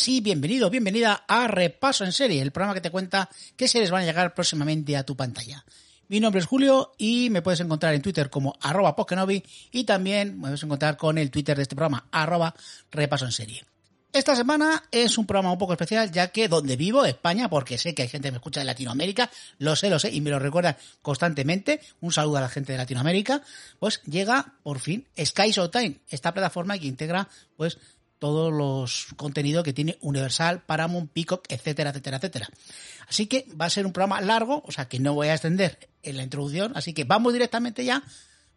[0.00, 3.90] buenas y bienvenido, bienvenida a Repaso en Serie, el programa que te cuenta qué series
[3.90, 5.64] van a llegar próximamente a tu pantalla.
[6.08, 10.36] Mi nombre es Julio y me puedes encontrar en Twitter como arroba Pokenovi y también
[10.36, 12.54] me puedes encontrar con el Twitter de este programa, arroba
[12.90, 13.64] Repaso en Serie.
[14.12, 17.94] Esta semana es un programa un poco especial ya que donde vivo, España, porque sé
[17.94, 20.38] que hay gente que me escucha de Latinoamérica, lo sé, lo sé, y me lo
[20.38, 23.42] recuerda constantemente, un saludo a la gente de Latinoamérica,
[23.78, 27.78] pues llega por fin Sky Showtime, esta plataforma que integra pues
[28.20, 32.48] todos los contenidos que tiene Universal, Paramount, Peacock, etcétera, etcétera, etcétera.
[33.08, 35.90] Así que va a ser un programa largo, o sea que no voy a extender
[36.04, 38.04] en la introducción, así que vamos directamente ya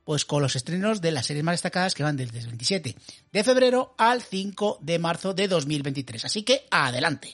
[0.03, 2.95] pues con los estrenos de las series más destacadas que van desde el 27
[3.31, 6.25] de febrero al 5 de marzo de 2023.
[6.25, 7.33] Así que adelante.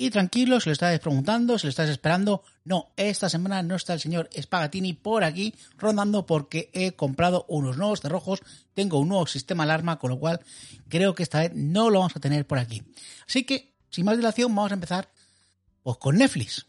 [0.00, 3.94] Y tranquilo, si lo estás preguntando, si lo estás esperando, no, esta semana no está
[3.94, 8.40] el señor Spagatini por aquí rondando porque he comprado unos nuevos cerrojos,
[8.74, 10.40] tengo un nuevo sistema alarma, con lo cual
[10.88, 12.84] creo que esta vez no lo vamos a tener por aquí.
[13.26, 15.10] Así que, sin más dilación, vamos a empezar
[15.82, 16.64] pues con Netflix.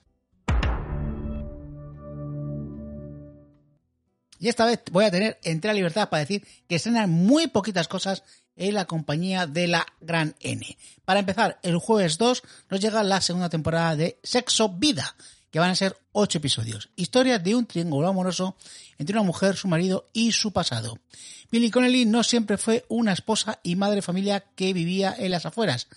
[4.39, 8.23] Y esta vez voy a tener entera libertad para decir que estrenan muy poquitas cosas
[8.59, 10.77] en la compañía de la Gran N.
[11.05, 15.15] Para empezar, el jueves 2 nos llega la segunda temporada de Sexo Vida,
[15.49, 16.89] que van a ser ocho episodios.
[16.95, 18.55] Historia de un triángulo amoroso
[18.98, 20.99] entre una mujer, su marido y su pasado.
[21.49, 25.45] Billy Connelly no siempre fue una esposa y madre de familia que vivía en las
[25.45, 25.87] afueras.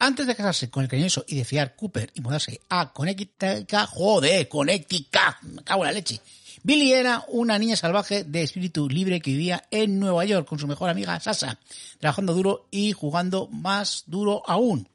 [0.00, 4.48] Antes de casarse con el cariñoso y de fiar Cooper y mudarse a Connecticut, joder,
[4.48, 6.20] Connecticut, me cago en la leche.
[6.68, 10.66] Billy era una niña salvaje de espíritu libre que vivía en Nueva York con su
[10.66, 11.58] mejor amiga Sasa,
[11.98, 14.86] trabajando duro y jugando más duro aún.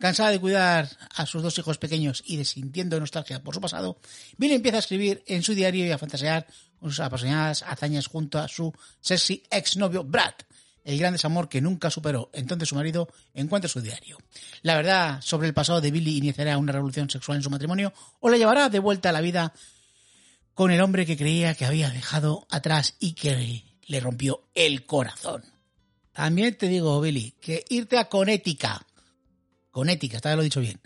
[0.00, 3.96] Cansada de cuidar a sus dos hijos pequeños y de sintiendo nostalgia por su pasado,
[4.38, 6.48] Billy empieza a escribir en su diario y a fantasear
[6.80, 10.34] con sus apasionadas hazañas junto a su sexy exnovio Brad,
[10.82, 12.30] el gran desamor que nunca superó.
[12.32, 14.18] Entonces su marido encuentra su diario.
[14.62, 18.28] La verdad sobre el pasado de Billy iniciará una revolución sexual en su matrimonio o
[18.30, 19.54] le llevará de vuelta a la vida
[20.60, 25.42] con el hombre que creía que había dejado atrás y que le rompió el corazón.
[26.12, 28.86] También te digo, Billy, que irte a Conética,
[29.72, 30.78] esta vez lo he dicho bien,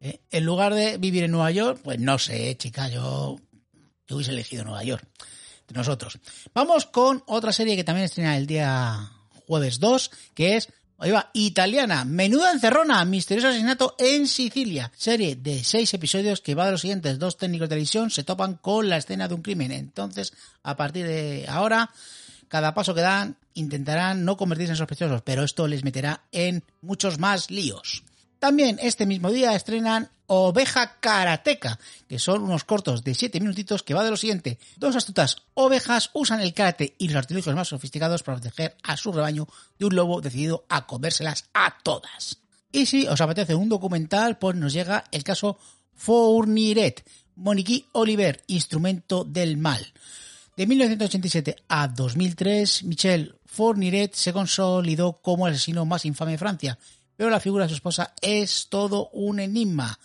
[0.00, 0.20] ¿eh?
[0.30, 3.40] en lugar de vivir en Nueva York, pues no sé, chica, yo,
[4.06, 5.08] yo hubiese elegido Nueva York.
[5.66, 6.18] De nosotros.
[6.52, 9.12] Vamos con otra serie que también estrena el día
[9.46, 10.68] jueves 2, que es
[11.02, 14.92] Ahí va, italiana, menuda encerrona, misterioso asesinato en Sicilia.
[14.96, 18.54] Serie de seis episodios que va de los siguientes dos técnicos de televisión se topan
[18.54, 19.72] con la escena de un crimen.
[19.72, 21.90] Entonces, a partir de ahora,
[22.46, 27.18] cada paso que dan intentarán no convertirse en sospechosos, pero esto les meterá en muchos
[27.18, 28.04] más líos.
[28.38, 31.78] También este mismo día estrenan Oveja Karateca,
[32.08, 34.58] que son unos cortos de 7 minutitos que va de lo siguiente.
[34.78, 39.12] Dos astutas ovejas usan el karate y los artilugios más sofisticados para proteger a su
[39.12, 39.46] rebaño
[39.78, 42.38] de un lobo decidido a comérselas a todas.
[42.72, 45.58] Y si os apetece un documental, pues nos llega el caso
[45.94, 47.06] Fourniret,
[47.36, 49.92] Monique Oliver, Instrumento del Mal.
[50.56, 56.78] De 1987 a 2003, Michel Fourniret se consolidó como el asesino más infame de Francia,
[57.18, 59.98] pero la figura de su esposa es todo un enigma.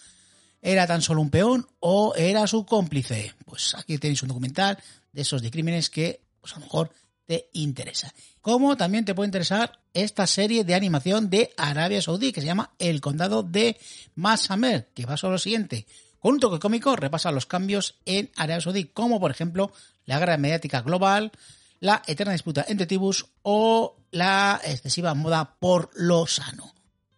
[0.68, 3.34] ¿Era tan solo un peón o era su cómplice?
[3.46, 4.78] Pues aquí tenéis un documental
[5.14, 6.92] de esos de crímenes que pues a lo mejor
[7.26, 8.14] te interesa.
[8.42, 12.72] Como también te puede interesar esta serie de animación de Arabia Saudí que se llama
[12.80, 13.78] El Condado de
[14.16, 15.88] Masamer, que va sobre lo siguiente.
[16.20, 19.72] Con un toque cómico repasa los cambios en Arabia Saudí, como por ejemplo
[20.04, 21.32] la guerra mediática global,
[21.80, 26.74] la eterna disputa entre tribus o la excesiva moda por lo sano.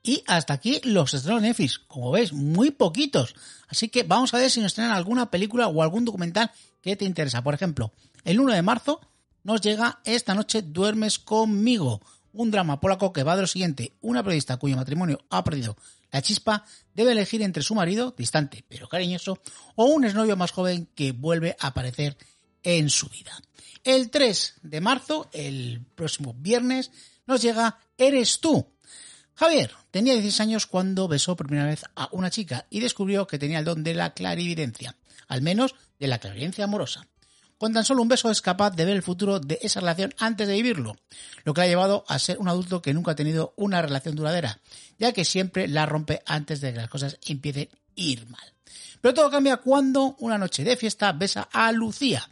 [0.10, 1.70] Y hasta aquí los estrenos de.
[1.88, 3.36] Como ves, muy poquitos.
[3.68, 6.50] Así que vamos a ver si nos estrenan alguna película o algún documental
[6.82, 7.44] que te interesa.
[7.44, 9.02] Por ejemplo, el 1 de marzo
[9.44, 12.02] nos llega Esta noche duermes conmigo.
[12.34, 13.94] Un drama polaco que va de lo siguiente.
[14.02, 15.76] Una periodista cuyo matrimonio ha perdido
[16.12, 16.66] la chispa
[16.96, 19.40] debe elegir entre su marido, distante pero cariñoso,
[19.76, 22.18] o un exnovio más joven que vuelve a aparecer
[22.64, 23.40] en su vida.
[23.84, 26.90] El 3 de marzo, el próximo viernes,
[27.28, 28.66] nos llega Eres tú.
[29.40, 33.40] Javier tenía 16 años cuando besó por primera vez a una chica y descubrió que
[33.40, 34.98] tenía el don de la clarividencia,
[35.30, 37.08] al menos de la clarividencia amorosa.
[37.58, 40.46] Con tan solo un beso es capaz de ver el futuro de esa relación antes
[40.46, 40.98] de vivirlo,
[41.46, 44.60] lo que ha llevado a ser un adulto que nunca ha tenido una relación duradera,
[44.98, 48.54] ya que siempre la rompe antes de que las cosas empiecen a ir mal.
[49.00, 52.30] Pero todo cambia cuando una noche de fiesta besa a Lucía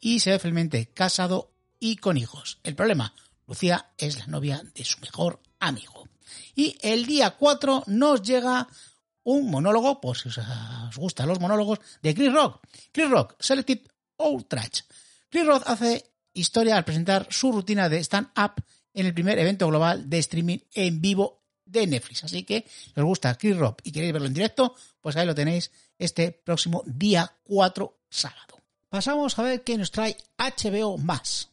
[0.00, 1.50] y se ve felizmente casado
[1.80, 2.58] y con hijos.
[2.62, 3.14] El problema,
[3.46, 6.11] Lucía es la novia de su mejor amigo.
[6.54, 8.68] Y el día 4 nos llega
[9.24, 12.60] un monólogo, pues si os gustan los monólogos, de Chris Rock.
[12.92, 13.80] Chris Rock, Selected
[14.18, 14.82] Outrage.
[15.30, 18.62] Chris Rock hace historia al presentar su rutina de stand-up
[18.94, 22.24] en el primer evento global de streaming en vivo de Netflix.
[22.24, 25.34] Así que, si os gusta Chris Rock y queréis verlo en directo, pues ahí lo
[25.34, 28.60] tenéis este próximo día 4 sábado.
[28.88, 31.48] Pasamos a ver qué nos trae HBO más.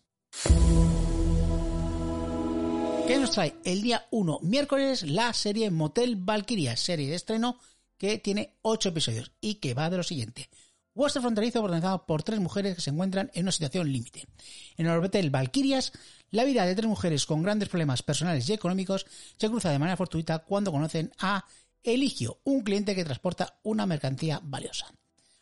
[3.09, 3.55] ¿Qué nos trae?
[3.63, 7.57] El día 1, miércoles, la serie Motel Valkyria, serie de estreno
[7.97, 10.47] que tiene 8 episodios y que va de lo siguiente.
[10.93, 14.27] Western fronterizo organizado por tres mujeres que se encuentran en una situación límite.
[14.77, 15.91] En el Hotel Valkyrias,
[16.29, 19.07] la vida de tres mujeres con grandes problemas personales y económicos
[19.37, 21.43] se cruza de manera fortuita cuando conocen a
[21.81, 24.85] Eligio, un cliente que transporta una mercancía valiosa.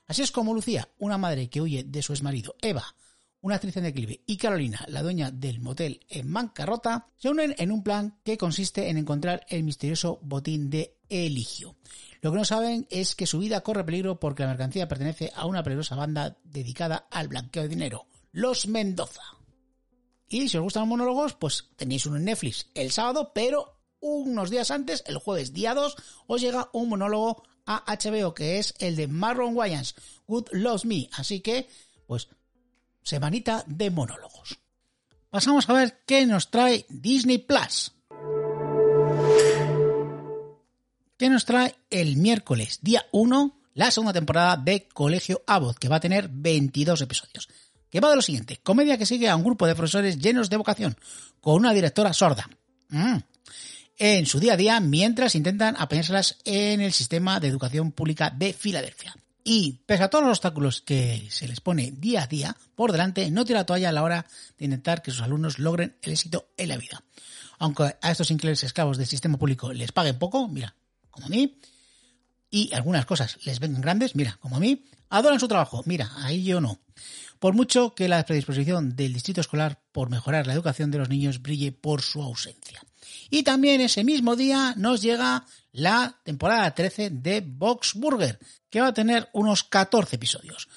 [0.05, 2.95] Así es como Lucía, una madre que huye de su exmarido Eva,
[3.41, 7.71] una actriz en declive, y Carolina, la dueña del motel en bancarrota, se unen en
[7.71, 11.77] un plan que consiste en encontrar el misterioso botín de Eligio.
[12.21, 15.45] Lo que no saben es que su vida corre peligro porque la mercancía pertenece a
[15.45, 19.21] una peligrosa banda dedicada al blanqueo de dinero, los Mendoza.
[20.29, 24.49] Y si os gustan los monólogos, pues tenéis uno en Netflix el sábado, pero unos
[24.49, 25.95] días antes, el jueves día 2,
[26.27, 29.95] os llega un monólogo a HBO que es el de Marlon Wayans,
[30.27, 31.09] Good Loves Me.
[31.13, 31.67] Así que,
[32.07, 32.29] pues,
[33.07, 34.59] semanita de monólogos.
[35.29, 37.93] Pasamos a ver qué nos trae Disney Plus.
[41.17, 45.95] ¿Qué nos trae el miércoles, día 1, la segunda temporada de Colegio Abbott, que va
[45.95, 47.47] a tener 22 episodios.
[47.89, 50.57] Que va de lo siguiente, comedia que sigue a un grupo de profesores llenos de
[50.57, 50.97] vocación,
[51.39, 52.49] con una directora sorda.
[52.89, 53.17] Mm.
[53.99, 58.53] En su día a día, mientras intentan apañárselas en el sistema de educación pública de
[58.53, 59.15] Filadelfia.
[59.49, 63.31] Y, pese a todos los obstáculos que se les pone día a día por delante,
[63.31, 64.25] no tira toalla a la hora
[64.57, 67.01] de intentar que sus alumnos logren el éxito en la vida.
[67.57, 70.75] Aunque a estos increíbles esclavos del sistema público les paguen poco, mira,
[71.09, 71.61] como a mí,
[72.51, 76.43] y algunas cosas les ven grandes, mira, como a mí, adoran su trabajo, mira, ahí
[76.43, 76.81] yo no.
[77.39, 81.41] Por mucho que la predisposición del distrito escolar por mejorar la educación de los niños
[81.41, 82.83] brille por su ausencia.
[83.29, 88.39] Y también ese mismo día nos llega la temporada 13 de Box Burger,
[88.77, 90.69] que va a tener unos 14 episodios.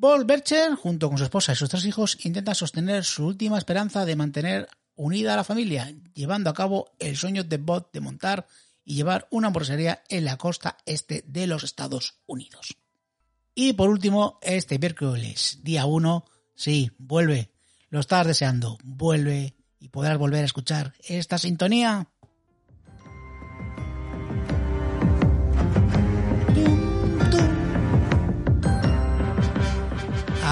[0.00, 4.04] Paul Bercher, junto con su esposa y sus tres hijos, intenta sostener su última esperanza
[4.04, 8.48] de mantener unida a la familia, llevando a cabo el sueño de Bob de montar
[8.84, 12.76] y llevar una hamburguesería en la costa este de los Estados Unidos.
[13.54, 16.24] Y por último, este miércoles, día 1,
[16.56, 17.52] sí, vuelve,
[17.88, 22.08] lo estás deseando, vuelve y podrás volver a escuchar esta sintonía.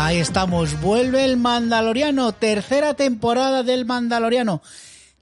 [0.07, 4.63] Ahí estamos, vuelve el Mandaloriano, tercera temporada del Mandaloriano.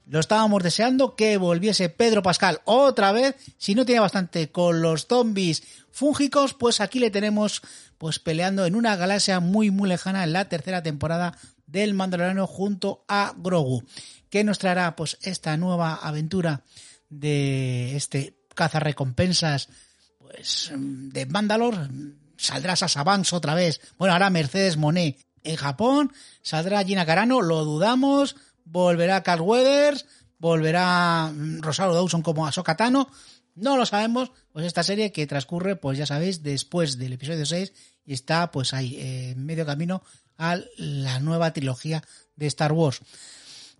[0.04, 3.34] Lo estábamos deseando que volviese Pedro Pascal otra vez.
[3.56, 7.62] Si no tiene bastante con los zombies fúngicos, pues aquí le tenemos
[7.96, 11.34] pues peleando en una galaxia muy muy lejana en la tercera temporada
[11.66, 13.84] del Mandaloriano junto a Grogu.
[14.28, 16.62] ¿Qué nos traerá pues esta nueva aventura
[17.08, 19.70] de este caza recompensas
[20.18, 21.88] pues de Mandalor?
[22.36, 23.80] Saldrá Sasa otra vez.
[23.98, 26.12] Bueno, ahora Mercedes Monet en Japón.
[26.42, 30.06] Saldrá Gina Carano, lo dudamos volverá Carl Weathers,
[30.38, 33.08] volverá mm, Rosario Dawson como Ahsoka Tano,
[33.54, 37.72] no lo sabemos, pues esta serie que transcurre, pues ya sabéis, después del episodio 6
[38.04, 40.02] y está pues ahí, en medio camino
[40.36, 42.02] a la nueva trilogía
[42.34, 43.00] de Star Wars.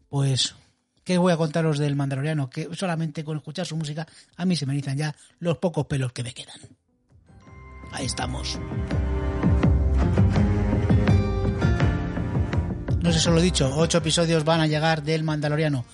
[0.09, 0.55] Pues,
[1.03, 2.49] ¿qué voy a contaros del Mandaloriano?
[2.49, 4.07] Que solamente con escuchar su música
[4.37, 6.61] a mí se me erizan ya los pocos pelos que me quedan.
[7.95, 8.59] Ahí estamos.
[13.01, 15.85] No sé si lo he dicho, ocho episodios van a llegar del Mandaloriano.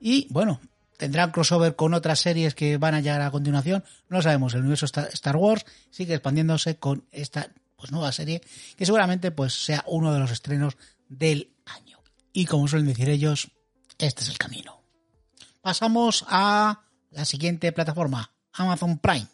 [0.00, 0.60] Y bueno,
[0.96, 3.84] tendrán crossover con otras series que van a llegar a continuación.
[4.08, 8.40] No lo sabemos, el universo Star Wars sigue expandiéndose con esta pues, nueva serie
[8.76, 10.78] que seguramente pues, sea uno de los estrenos
[11.10, 11.98] del año.
[12.32, 13.50] Y como suelen decir ellos,
[13.98, 14.80] este es el camino.
[15.60, 16.80] Pasamos a
[17.10, 19.28] la siguiente plataforma, Amazon Prime.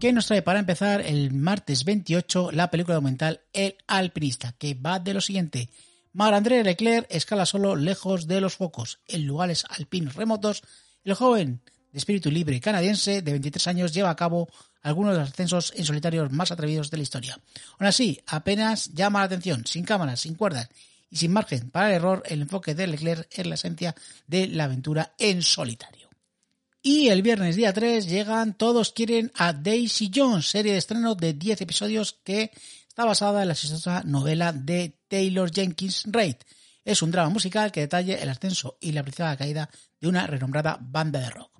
[0.00, 4.98] Que nos trae para empezar el martes 28 la película documental El Alpinista, que va
[4.98, 5.70] de lo siguiente.
[6.12, 10.62] Mar-André Leclerc escala solo lejos de los focos, en lugares alpinos remotos.
[11.02, 11.62] El joven
[11.92, 14.50] de espíritu libre canadiense de 23 años lleva a cabo
[14.82, 17.40] algunos de los ascensos en solitario más atrevidos de la historia.
[17.78, 20.68] Aún así, apenas llama la atención, sin cámaras, sin cuerdas
[21.10, 23.94] y sin margen para el error, el enfoque de Leclerc es la esencia
[24.26, 26.05] de la aventura en solitario.
[26.88, 31.32] Y el viernes día 3 llegan Todos quieren a Daisy Jones, serie de estreno de
[31.32, 32.52] 10 episodios que
[32.88, 36.36] está basada en la exitosa novela de Taylor Jenkins Reid.
[36.84, 39.68] Es un drama musical que detalla el ascenso y la principal caída
[40.00, 41.50] de una renombrada banda de rock.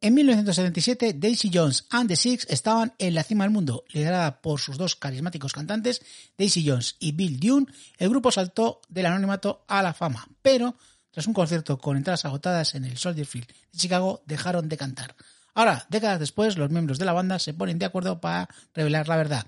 [0.00, 3.84] En 1977, Daisy Jones and the Six estaban en la cima del mundo.
[3.90, 6.00] Liderada por sus dos carismáticos cantantes,
[6.38, 7.66] Daisy Jones y Bill Dune,
[7.98, 10.76] el grupo saltó del anonimato a la fama, pero
[11.12, 15.14] tras un concierto con entradas agotadas en el Soldier Field de Chicago, dejaron de cantar.
[15.54, 19.16] Ahora, décadas después, los miembros de la banda se ponen de acuerdo para revelar la
[19.16, 19.46] verdad.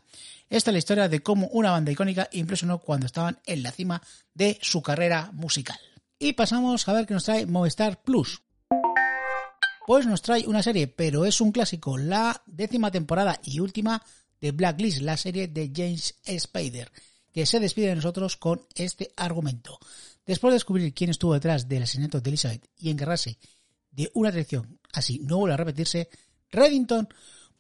[0.50, 4.02] Esta es la historia de cómo una banda icónica impresionó cuando estaban en la cima
[4.34, 5.78] de su carrera musical.
[6.18, 8.42] Y pasamos a ver qué nos trae Movistar Plus.
[9.86, 14.02] Pues nos trae una serie, pero es un clásico, la décima temporada y última
[14.40, 16.92] de Blacklist, la serie de James Spader,
[17.32, 19.78] que se despide de nosotros con este argumento.
[20.26, 23.38] Después de descubrir quién estuvo detrás del asesinato de Elizabeth y encargarse
[23.90, 26.08] de una traición así no vuelve a repetirse,
[26.50, 27.08] Reddington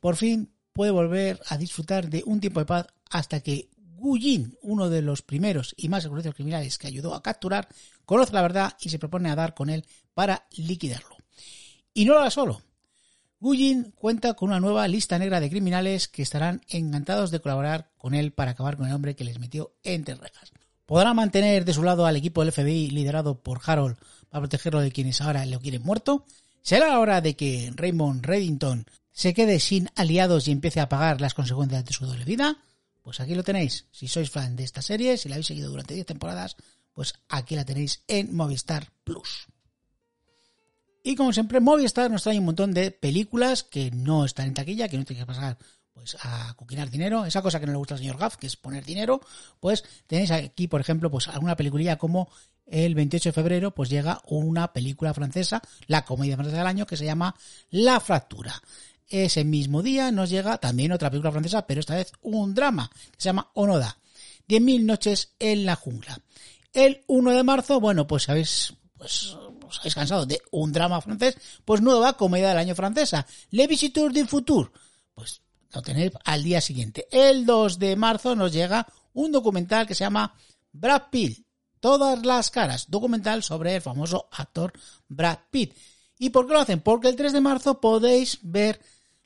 [0.00, 4.58] por fin puede volver a disfrutar de un tiempo de paz hasta que Gu Jin,
[4.62, 7.68] uno de los primeros y más reconocidos criminales que ayudó a capturar,
[8.04, 11.16] conoce la verdad y se propone a dar con él para liquidarlo.
[11.92, 12.62] Y no lo hará solo.
[13.40, 17.90] Gu Jin cuenta con una nueva lista negra de criminales que estarán encantados de colaborar
[17.96, 20.52] con él para acabar con el hombre que les metió entre rejas.
[20.94, 23.96] ¿Podrá mantener de su lado al equipo del FBI liderado por Harold
[24.28, 26.24] para protegerlo de quienes ahora lo quieren muerto?
[26.62, 31.20] ¿Será la hora de que Raymond Reddington se quede sin aliados y empiece a pagar
[31.20, 32.58] las consecuencias de su doble vida?
[33.02, 33.86] Pues aquí lo tenéis.
[33.90, 36.54] Si sois fan de esta serie, si la habéis seguido durante 10 temporadas,
[36.92, 39.48] pues aquí la tenéis en Movistar Plus.
[41.02, 44.86] Y como siempre, Movistar nos trae un montón de películas que no están en taquilla,
[44.86, 45.58] que no tienen que pasar
[45.94, 48.56] pues a coquinar dinero, esa cosa que no le gusta al señor Gaff, que es
[48.56, 49.20] poner dinero,
[49.60, 52.28] pues tenéis aquí, por ejemplo, pues alguna peliculilla como
[52.66, 56.96] el 28 de febrero, pues llega una película francesa, la comedia francesa del año, que
[56.96, 57.34] se llama
[57.70, 58.60] La Fractura.
[59.08, 63.20] Ese mismo día nos llega también otra película francesa, pero esta vez un drama, que
[63.20, 63.98] se llama Onoda,
[64.48, 66.18] 10.000 noches en la jungla.
[66.72, 71.36] El 1 de marzo, bueno, pues sabéis, pues os habéis cansado de un drama francés,
[71.64, 74.72] pues nueva comedia del año francesa, Le Visiteur du Futur.
[75.14, 75.42] Pues
[75.74, 77.06] lo tenéis al día siguiente.
[77.10, 80.34] El 2 de marzo nos llega un documental que se llama
[80.72, 81.44] Brad Pitt,
[81.80, 84.72] todas las caras, documental sobre el famoso actor
[85.08, 85.74] Brad Pitt.
[86.18, 86.80] ¿Y por qué lo hacen?
[86.80, 88.80] Porque el 3 de marzo podéis ver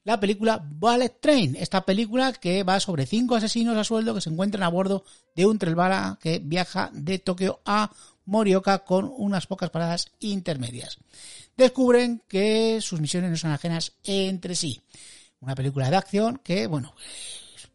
[0.05, 4.31] la película Ballet Train, esta película que va sobre cinco asesinos a sueldo que se
[4.31, 5.05] encuentran a bordo
[5.37, 5.77] de un tren
[6.19, 7.91] que viaja de Tokio a
[8.25, 10.99] Morioka con unas pocas paradas intermedias.
[11.59, 14.81] Descubren que sus misiones no son ajenas entre sí.
[15.41, 16.95] Una película de acción que, bueno,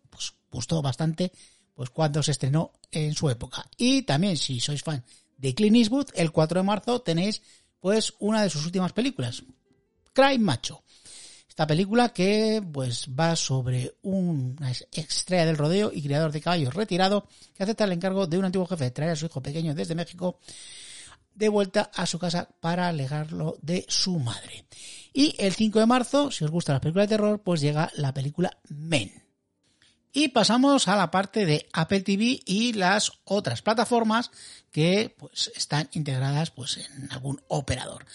[0.09, 1.31] pues gustó bastante
[1.73, 3.65] pues cuando se estrenó en su época.
[3.77, 5.03] Y también, si sois fan
[5.37, 7.41] de Clint Eastwood, el 4 de marzo tenéis
[7.79, 9.43] pues una de sus últimas películas,
[10.13, 10.83] Crime Macho.
[11.49, 17.27] Esta película que pues va sobre una estrella del rodeo y criador de caballos retirado
[17.55, 19.93] que acepta el encargo de un antiguo jefe de traer a su hijo pequeño desde
[19.93, 20.39] México
[21.35, 24.65] de vuelta a su casa para alegarlo de su madre.
[25.13, 28.13] Y el 5 de marzo, si os gusta la película de terror, pues llega la
[28.13, 29.23] película Men.
[30.11, 34.31] Y pasamos a la parte de Apple TV y las otras plataformas
[34.71, 38.05] que pues, están integradas pues, en algún operador.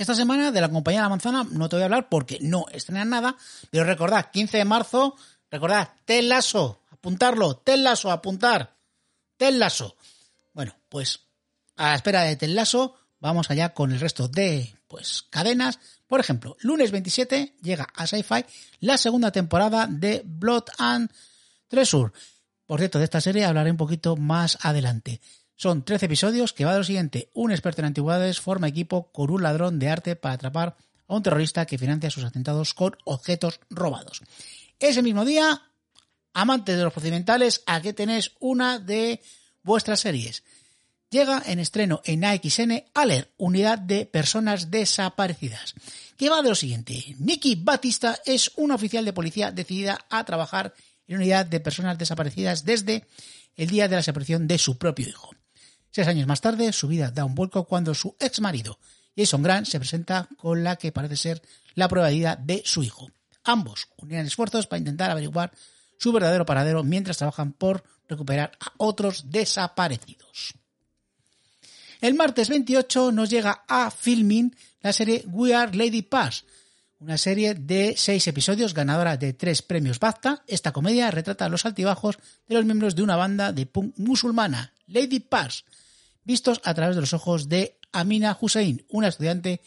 [0.00, 2.64] Esta semana de la compañía de la manzana no te voy a hablar porque no
[2.72, 3.36] estrenan nada,
[3.70, 5.14] pero recordad, 15 de marzo,
[5.50, 8.76] recordad, Telaso, apuntarlo, Telaso, apuntar,
[9.36, 9.96] Telaso.
[10.52, 11.20] Bueno, pues
[11.76, 15.78] a la espera de Telaso, vamos allá con el resto de pues cadenas.
[16.06, 18.44] Por ejemplo, lunes 27 llega a Sci-Fi
[18.80, 21.10] la segunda temporada de Blood and
[21.68, 22.12] Treasure.
[22.66, 25.20] Por cierto, de esta serie hablaré un poquito más adelante.
[25.56, 27.30] Son 13 episodios que va de lo siguiente.
[27.32, 30.76] Un experto en antigüedades forma equipo con un ladrón de arte para atrapar
[31.06, 34.22] a un terrorista que financia sus atentados con objetos robados.
[34.78, 35.69] Ese mismo día,
[36.32, 39.20] amantes de los procedimentales, aquí tenéis una de
[39.62, 40.42] vuestras series
[41.10, 45.74] llega en estreno en AXN Alert, Unidad de Personas Desaparecidas,
[46.16, 47.16] que va de lo siguiente.
[47.18, 50.72] Nikki Batista es una oficial de policía decidida a trabajar
[51.08, 53.06] en Unidad de Personas Desaparecidas desde
[53.56, 55.30] el día de la desaparición de su propio hijo.
[55.90, 58.78] Seis años más tarde, su vida da un vuelco cuando su ex marido,
[59.16, 61.42] Jason Grant se presenta con la que parece ser
[61.74, 63.10] la prueba de vida de su hijo.
[63.42, 65.52] Ambos unirán esfuerzos para intentar averiguar
[66.00, 70.54] su verdadero paradero mientras trabajan por recuperar a otros desaparecidos.
[72.00, 76.46] El martes 28 nos llega a Filming la serie We Are Lady Pass,
[76.98, 80.42] una serie de seis episodios ganadora de tres premios BAFTA.
[80.46, 85.20] Esta comedia retrata los altibajos de los miembros de una banda de punk musulmana, Lady
[85.20, 85.64] Pass,
[86.24, 89.60] vistos a través de los ojos de Amina Hussein, una estudiante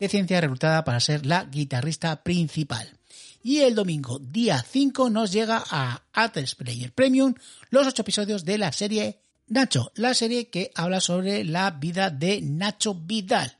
[0.00, 2.98] de ciencia reclutada para ser la guitarrista principal.
[3.46, 7.34] Y el domingo, día 5, nos llega a Atlas Player Premium
[7.68, 12.40] los ocho episodios de la serie Nacho, la serie que habla sobre la vida de
[12.40, 13.54] Nacho Vidal.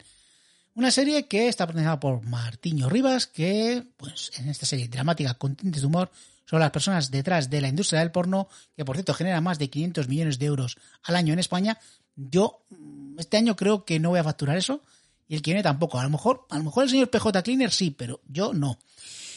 [0.75, 5.55] Una serie que está protagonizada por Martiño Rivas, que, pues, en esta serie dramática con
[5.55, 6.11] tintes de humor,
[6.47, 9.69] son las personas detrás de la industria del porno, que por cierto genera más de
[9.69, 11.79] 500 millones de euros al año en España.
[12.17, 14.81] Yo, mm, este año creo que no voy a facturar eso,
[15.29, 15.99] y el que tampoco.
[15.99, 18.79] A lo mejor, a lo mejor el señor PJ Cleaner sí, pero yo no.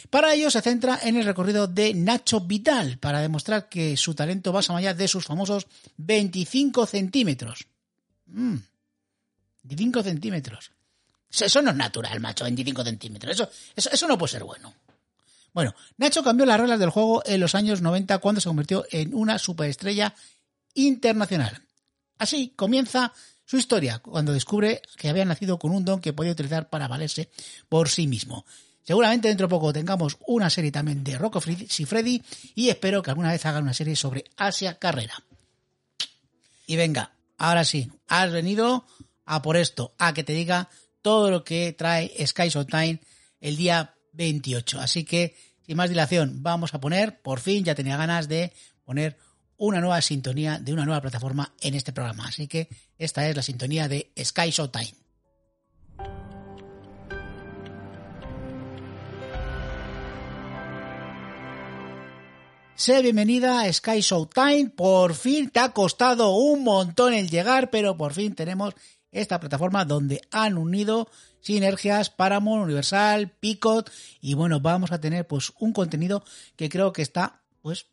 [0.10, 4.52] Para ello se centra en el recorrido de Nacho Vidal, para demostrar que su talento
[4.52, 7.68] va más allá de sus famosos 25 centímetros.
[8.28, 8.58] Mm,
[9.64, 10.72] 25 centímetros.
[11.30, 13.34] Eso no es natural, macho, 25 centímetros.
[13.34, 14.74] Eso, eso, no puede ser bueno.
[15.54, 19.14] Bueno, Nacho cambió las reglas del juego en los años 90 cuando se convirtió en
[19.14, 20.14] una superestrella
[20.74, 21.62] internacional.
[22.18, 23.14] Así comienza
[23.46, 27.30] su historia cuando descubre que había nacido con un don que podía utilizar para valerse
[27.70, 28.46] por sí mismo.
[28.88, 32.24] Seguramente dentro de poco tengamos una serie también de Rocco Freddy
[32.56, 35.22] y espero que alguna vez hagan una serie sobre Asia Carrera.
[36.68, 38.86] Y venga, ahora sí, has venido
[39.26, 40.70] a por esto, a que te diga
[41.02, 43.02] todo lo que trae Sky Time
[43.42, 44.80] el día 28.
[44.80, 48.54] Así que, sin más dilación, vamos a poner, por fin, ya tenía ganas de
[48.86, 49.18] poner
[49.58, 52.30] una nueva sintonía de una nueva plataforma en este programa.
[52.30, 55.07] Así que esta es la sintonía de Sky Time.
[62.78, 64.70] Sé bienvenida a Sky Time.
[64.70, 68.76] Por fin te ha costado un montón el llegar, pero por fin tenemos
[69.12, 71.10] esta plataforma donde han unido
[71.42, 76.24] sinergias Paramount, Universal, Picot y bueno, vamos a tener pues un contenido
[76.56, 77.88] que creo que está pues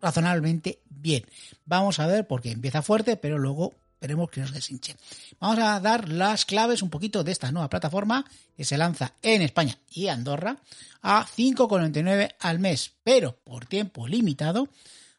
[0.00, 1.26] razonablemente bien.
[1.66, 4.96] Vamos a ver porque empieza fuerte, pero luego veremos que nos deshinche.
[5.40, 8.22] Vamos a dar las claves un poquito de esta nueva plataforma
[8.54, 10.58] que se lanza en España y Andorra
[11.00, 14.68] a 5,99 al mes, pero por tiempo limitado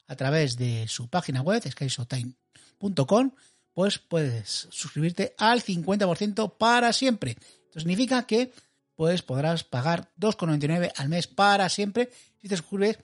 [0.07, 3.31] a través de su página web skysotime.com
[3.73, 7.37] pues puedes suscribirte al 50% para siempre.
[7.65, 8.53] Esto significa que
[8.95, 12.99] pues podrás pagar 2,99 al mes para siempre si te suscribes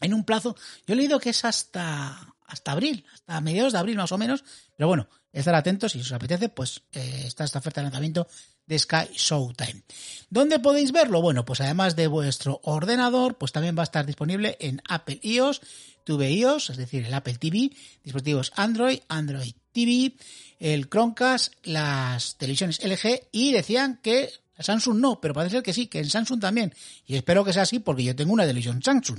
[0.00, 0.56] en un plazo.
[0.86, 4.44] Yo he leído que es hasta, hasta abril, hasta mediados de abril más o menos,
[4.76, 8.26] pero bueno, estar atentos si os apetece, pues eh, está esta oferta de lanzamiento
[8.66, 9.82] de Sky Showtime.
[10.28, 11.20] ¿Dónde podéis verlo?
[11.22, 15.60] Bueno, pues además de vuestro ordenador, pues también va a estar disponible en Apple iOS,
[16.04, 17.70] Tube iOS, es decir, el Apple TV,
[18.02, 20.14] dispositivos Android, Android TV,
[20.58, 25.86] el Chromecast, las televisiones LG y decían que Samsung no, pero parece ser que sí,
[25.86, 26.74] que en Samsung también.
[27.06, 29.18] Y espero que sea así porque yo tengo una televisión Samsung.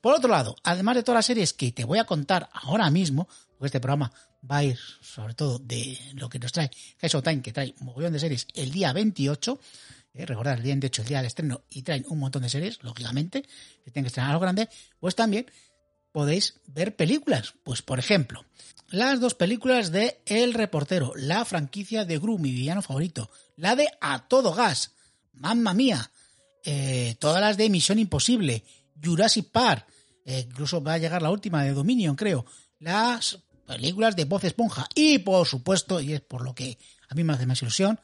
[0.00, 3.28] Por otro lado, además de todas las series que te voy a contar ahora mismo,
[3.56, 4.12] porque este programa
[4.48, 7.86] va a ir sobre todo de lo que nos trae Heso Time, que trae un
[7.86, 9.58] mogollón de series el día 28,
[10.14, 12.82] eh, recordad el día 28, el día del estreno, y traen un montón de series,
[12.82, 14.68] lógicamente, que tienen que estrenar a lo grande,
[15.00, 15.46] pues también
[16.12, 17.54] podéis ver películas.
[17.64, 18.44] Pues por ejemplo,
[18.88, 23.88] las dos películas de El Reportero, la franquicia de Gru, mi villano favorito, la de
[24.00, 24.92] A Todo Gas,
[25.34, 26.10] Mamma Mía,
[26.64, 28.64] eh, todas las de Misión Imposible,
[29.02, 29.86] Jurassic Park,
[30.24, 32.44] eh, incluso va a llegar la última de Dominion, creo,
[32.78, 37.24] las películas de Voz Esponja y por supuesto, y es por lo que a mí
[37.24, 38.00] me hace más ilusión,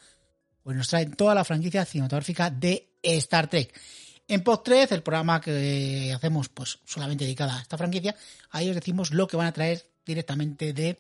[0.63, 3.79] pues nos traen toda la franquicia cinematográfica de Star Trek.
[4.27, 8.17] En Pod 3, el programa que hacemos pues solamente dedicada a esta franquicia,
[8.51, 10.99] ahí os decimos lo que van a traer directamente de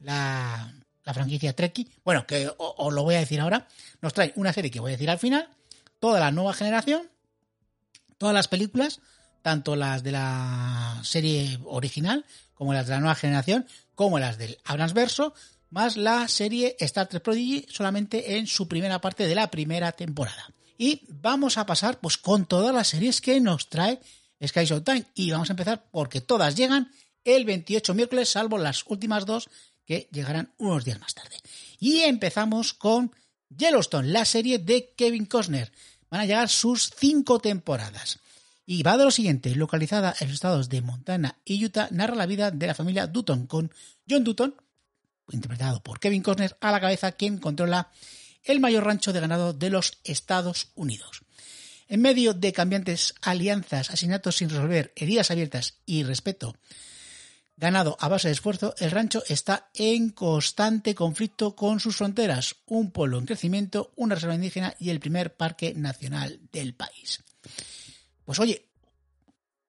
[0.00, 0.72] la,
[1.12, 1.88] franquicia Trekkie.
[2.04, 3.66] Bueno, que os lo voy a decir ahora.
[4.00, 5.48] Nos trae una serie que voy a decir al final,
[5.98, 7.10] toda la nueva generación,
[8.16, 9.00] todas las películas,
[9.42, 12.24] tanto las de la serie original
[12.54, 15.34] como las de la nueva generación, como las del Abrams Verso,
[15.70, 20.52] más la serie Star Trek Prodigy solamente en su primera parte de la primera temporada.
[20.76, 24.00] Y vamos a pasar pues con todas las series que nos trae
[24.46, 25.04] Sky Showtime.
[25.14, 26.90] Y vamos a empezar porque todas llegan
[27.24, 29.48] el 28 miércoles, salvo las últimas dos
[29.84, 31.36] que llegarán unos días más tarde.
[31.78, 33.14] Y empezamos con
[33.48, 35.72] Yellowstone, la serie de Kevin Costner.
[36.10, 38.18] Van a llegar sus cinco temporadas.
[38.66, 42.26] Y va de lo siguiente, localizada en los estados de Montana y Utah, narra la
[42.26, 43.72] vida de la familia Dutton con
[44.08, 44.54] John Dutton,
[45.30, 47.90] interpretado por Kevin Costner, a la cabeza, quien controla
[48.44, 51.22] el mayor rancho de ganado de los Estados Unidos.
[51.88, 56.54] En medio de cambiantes alianzas, asesinatos sin resolver, heridas abiertas y respeto
[57.60, 62.90] ganado a base de esfuerzo, el rancho está en constante conflicto con sus fronteras, un
[62.90, 67.22] pueblo en crecimiento, una reserva indígena y el primer parque nacional del país.
[68.30, 68.64] Pues oye,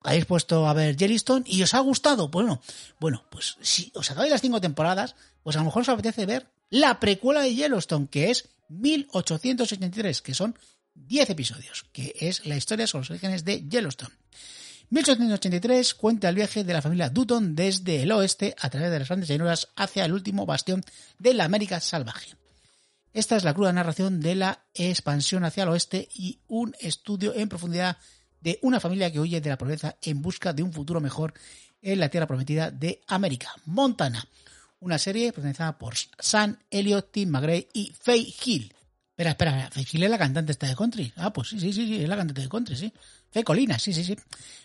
[0.04, 2.28] habéis puesto a ver Yellowstone y os ha gustado.
[2.28, 2.62] Bueno,
[3.00, 6.46] bueno, pues si os acabáis las cinco temporadas, pues a lo mejor os apetece ver
[6.70, 10.60] la precuela de Yellowstone, que es 1883, que son
[10.94, 14.14] 10 episodios, que es la historia sobre los orígenes de Yellowstone.
[14.92, 19.08] 1883 cuenta el viaje de la familia Dutton desde el oeste a través de las
[19.08, 20.84] grandes llanuras hacia el último bastión
[21.18, 22.36] de la América salvaje.
[23.12, 27.50] Esta es la cruda narración de la expansión hacia el oeste y un estudio en
[27.50, 27.98] profundidad
[28.42, 31.34] de una familia que huye de la pobreza en busca de un futuro mejor
[31.82, 34.26] en la tierra prometida de América, Montana.
[34.80, 38.74] Una serie protagonizada por Sam Elliott, Tim McGray y Faye Hill.
[39.10, 41.14] Espera, espera, Faye Hill es la cantante esta de country.
[41.18, 42.92] Ah, pues sí, sí, sí, sí, es la cantante de country, sí.
[43.30, 44.18] Faye Colina, sí, sí, sí.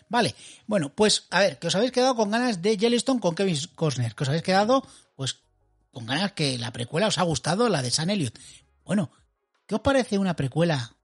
[0.09, 0.33] Vale,
[0.65, 4.15] bueno, pues a ver, que os habéis quedado con ganas de Yellowstone con Kevin Costner,
[4.15, 5.39] que os habéis quedado, pues,
[5.91, 8.39] con ganas que la precuela os ha gustado, la de Sam Elliott.
[8.83, 9.11] Bueno,
[9.67, 10.96] ¿qué os parece una precuela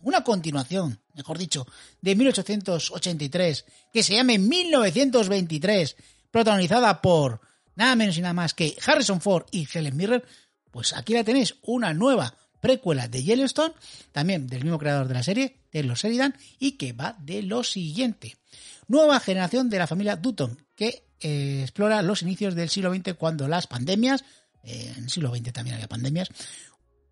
[0.00, 1.66] una continuación, mejor dicho,
[2.00, 5.96] de 1883, que se llame 1923,
[6.30, 7.40] protagonizada por
[7.76, 10.22] nada menos y nada más que Harrison Ford y Helen Mirren,
[10.70, 13.74] pues aquí la tenéis, una nueva precuela de Yellowstone,
[14.10, 17.62] también del mismo creador de la serie, de los Sheridan, y que va de lo
[17.62, 18.36] siguiente.
[18.88, 23.48] Nueva generación de la familia Dutton, que eh, explora los inicios del siglo XX cuando
[23.48, 24.24] las pandemias,
[24.62, 26.28] eh, en el siglo XX también había pandemias,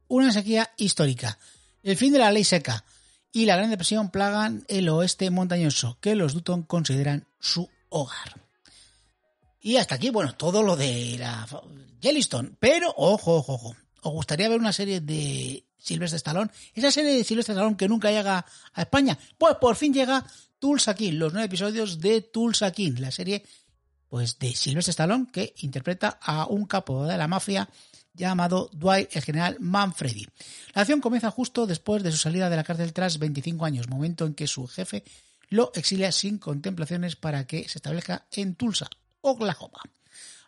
[0.08, 1.38] una sequía histórica,
[1.82, 2.84] el fin de la ley seca
[3.32, 8.40] y la Gran Depresión plagan el oeste montañoso, que los Dutton consideran su hogar.
[9.60, 11.46] Y hasta aquí, bueno, todo lo de la
[12.00, 12.52] Yellowstone.
[12.58, 13.76] Pero, ojo, ojo, ojo.
[14.02, 16.50] ¿Os gustaría ver una serie de Silvestre Stallone?
[16.74, 19.16] Esa serie de Silvestre Stallone que nunca llega a España.
[19.38, 20.26] Pues por fin llega
[20.58, 23.44] Tulsa King, los nueve episodios de Tulsa King, la serie
[24.08, 27.68] pues de Silvestre Stallone que interpreta a un capo de la mafia
[28.14, 30.26] llamado Dwight el general Manfredi.
[30.74, 34.26] La acción comienza justo después de su salida de la cárcel tras 25 años, momento
[34.26, 35.04] en que su jefe
[35.48, 38.88] lo exilia sin contemplaciones para que se establezca en Tulsa,
[39.20, 39.80] Oklahoma.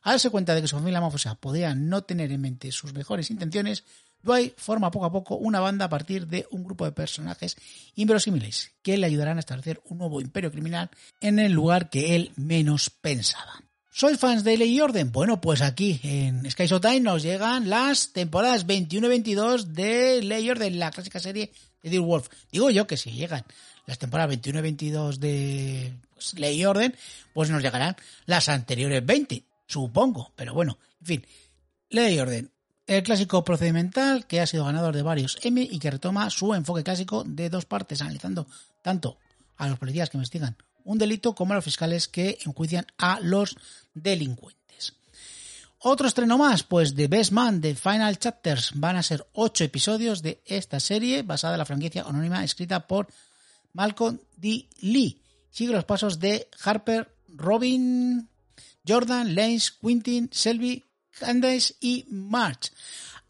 [0.03, 3.31] Al darse cuenta de que su familia mafiosa podía no tener en mente sus mejores
[3.31, 3.85] intenciones,
[4.23, 7.57] Dwight forma poco a poco una banda a partir de un grupo de personajes
[7.95, 12.33] inverosímiles que le ayudarán a establecer un nuevo imperio criminal en el lugar que él
[12.37, 13.63] menos pensaba.
[13.97, 15.13] ¿Sois fans de Ley y Orden?
[15.13, 20.47] Bueno, pues aquí en Sky Showtime nos llegan las temporadas 21 y 22 de Ley
[20.47, 22.29] y Orden, la clásica serie de The Wolf.
[22.51, 23.45] Digo yo que si llegan
[23.87, 26.93] las temporadas 21 y 22 de pues, Ley y Orden,
[27.33, 27.95] pues nos llegarán
[28.27, 30.33] las anteriores 20, supongo.
[30.35, 31.27] Pero bueno, en fin,
[31.91, 32.51] Ley y Orden.
[32.89, 36.83] El clásico procedimental que ha sido ganador de varios Emmy y que retoma su enfoque
[36.83, 38.49] clásico de dos partes, analizando
[38.83, 39.19] tanto
[39.57, 43.57] a los policías que investigan un delito como los fiscales que enjuician a los
[43.95, 44.95] delincuentes.
[45.79, 50.23] Otro estreno más, pues The Best Man de Final Chapters van a ser ocho episodios
[50.23, 53.09] de esta serie basada en la franquicia anónima escrita por
[53.75, 54.67] Malcolm D.
[54.81, 55.21] Lee.
[55.51, 58.29] Sigue los pasos de Harper, Robin,
[58.87, 62.73] Jordan, Lance, Quintin, Selby, Candace y March.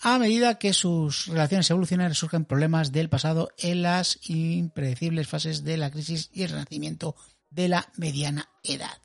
[0.01, 5.77] A medida que sus relaciones evolucionan, surgen problemas del pasado en las impredecibles fases de
[5.77, 7.17] la crisis y el renacimiento
[7.55, 8.99] de la mediana edad.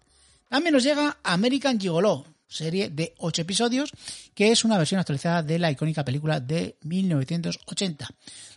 [0.50, 3.92] También nos llega American Gigolo, serie de 8 episodios,
[4.34, 8.10] que es una versión actualizada de la icónica película de 1980,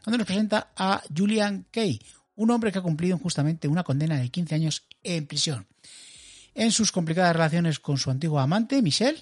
[0.05, 2.00] donde nos presenta a Julian Kay,
[2.37, 5.66] un hombre que ha cumplido injustamente una condena de 15 años en prisión.
[6.55, 9.20] En sus complicadas relaciones con su antiguo amante, Michelle,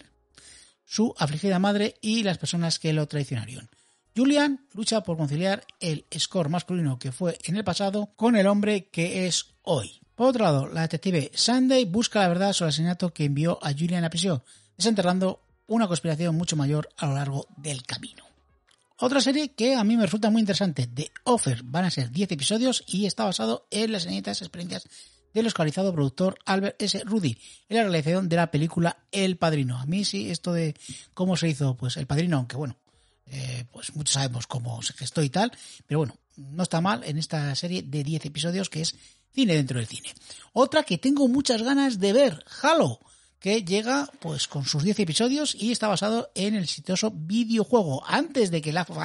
[0.85, 3.69] su afligida madre y las personas que lo traicionaron.
[4.17, 8.89] Julian lucha por conciliar el score masculino que fue en el pasado con el hombre
[8.89, 10.01] que es hoy.
[10.21, 13.73] Por otro lado, la detective Sunday busca la verdad sobre el asesinato que envió a
[13.73, 14.43] Julian a prisión,
[14.77, 18.23] desenterrando una conspiración mucho mayor a lo largo del camino.
[18.99, 22.33] Otra serie que a mí me resulta muy interesante, The Offer, van a ser 10
[22.33, 24.87] episodios y está basado en las añetas experiencias
[25.33, 27.03] del oscarizado productor Albert S.
[27.07, 27.39] Rudy
[27.71, 29.79] en la realización de la película El Padrino.
[29.79, 30.75] A mí sí, esto de
[31.15, 32.77] cómo se hizo pues El Padrino, aunque bueno,
[33.25, 35.51] eh, pues muchos sabemos cómo se gestó y tal,
[35.87, 38.95] pero bueno, no está mal en esta serie de 10 episodios que es
[39.33, 40.13] cine dentro del cine.
[40.53, 43.01] Otra que tengo muchas ganas de ver, Halo,
[43.41, 48.05] que llega pues con sus 10 episodios y está basado en el exitoso videojuego.
[48.07, 48.99] Antes de que Last of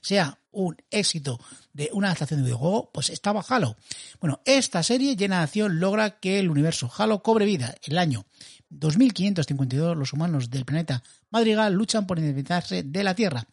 [0.00, 1.38] sea un éxito
[1.72, 3.76] de una adaptación de videojuego, pues estaba Halo.
[4.20, 7.74] Bueno, esta serie llena de acción logra que el universo Halo cobre vida.
[7.82, 8.26] El año
[8.70, 13.46] 2552 los humanos del planeta Madrigal luchan por independizarse de la Tierra.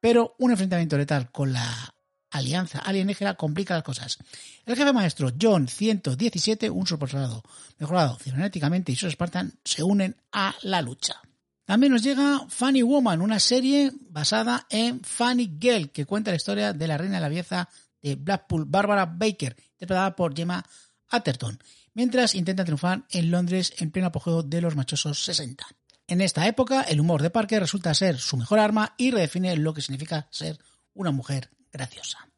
[0.00, 1.94] pero un enfrentamiento letal con la
[2.30, 4.18] alianza alienígena complica las cosas.
[4.64, 7.42] El jefe maestro John 117, un supersoldado
[7.78, 11.20] mejorado cibernéticamente y su Spartan se unen a la lucha.
[11.64, 16.72] También nos llega Funny Woman, una serie basada en Funny Girl, que cuenta la historia
[16.72, 17.68] de la reina de la belleza
[18.02, 20.64] de Blackpool, Barbara Baker, interpretada por Gemma
[21.10, 21.58] Atherton,
[21.94, 25.64] mientras intenta triunfar en Londres en pleno apogeo de los machosos 60.
[26.08, 29.72] En esta época, el humor de Parker resulta ser su mejor arma y redefine lo
[29.72, 30.58] que significa ser
[30.92, 32.30] una mujer graciosa.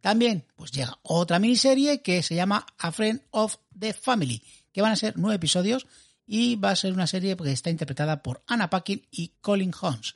[0.00, 4.92] También pues llega otra miniserie que se llama A Friend of the Family, que van
[4.92, 5.86] a ser nueve episodios
[6.26, 10.14] y va a ser una serie que está interpretada por Anna Paquin y Colin Holmes.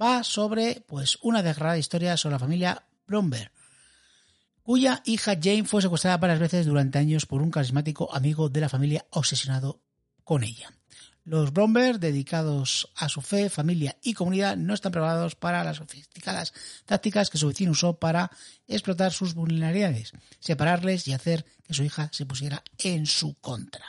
[0.00, 3.52] Va sobre pues una desgarrada historia sobre la familia Bromberg,
[4.62, 8.68] cuya hija Jane fue secuestrada varias veces durante años por un carismático amigo de la
[8.68, 9.80] familia obsesionado
[10.24, 10.72] con ella.
[11.24, 16.52] Los Bromberg, dedicados a su fe, familia y comunidad, no están preparados para las sofisticadas
[16.84, 18.30] tácticas que su vecino usó para
[18.66, 23.84] explotar sus vulnerabilidades, separarles y hacer que su hija se pusiera en su contra.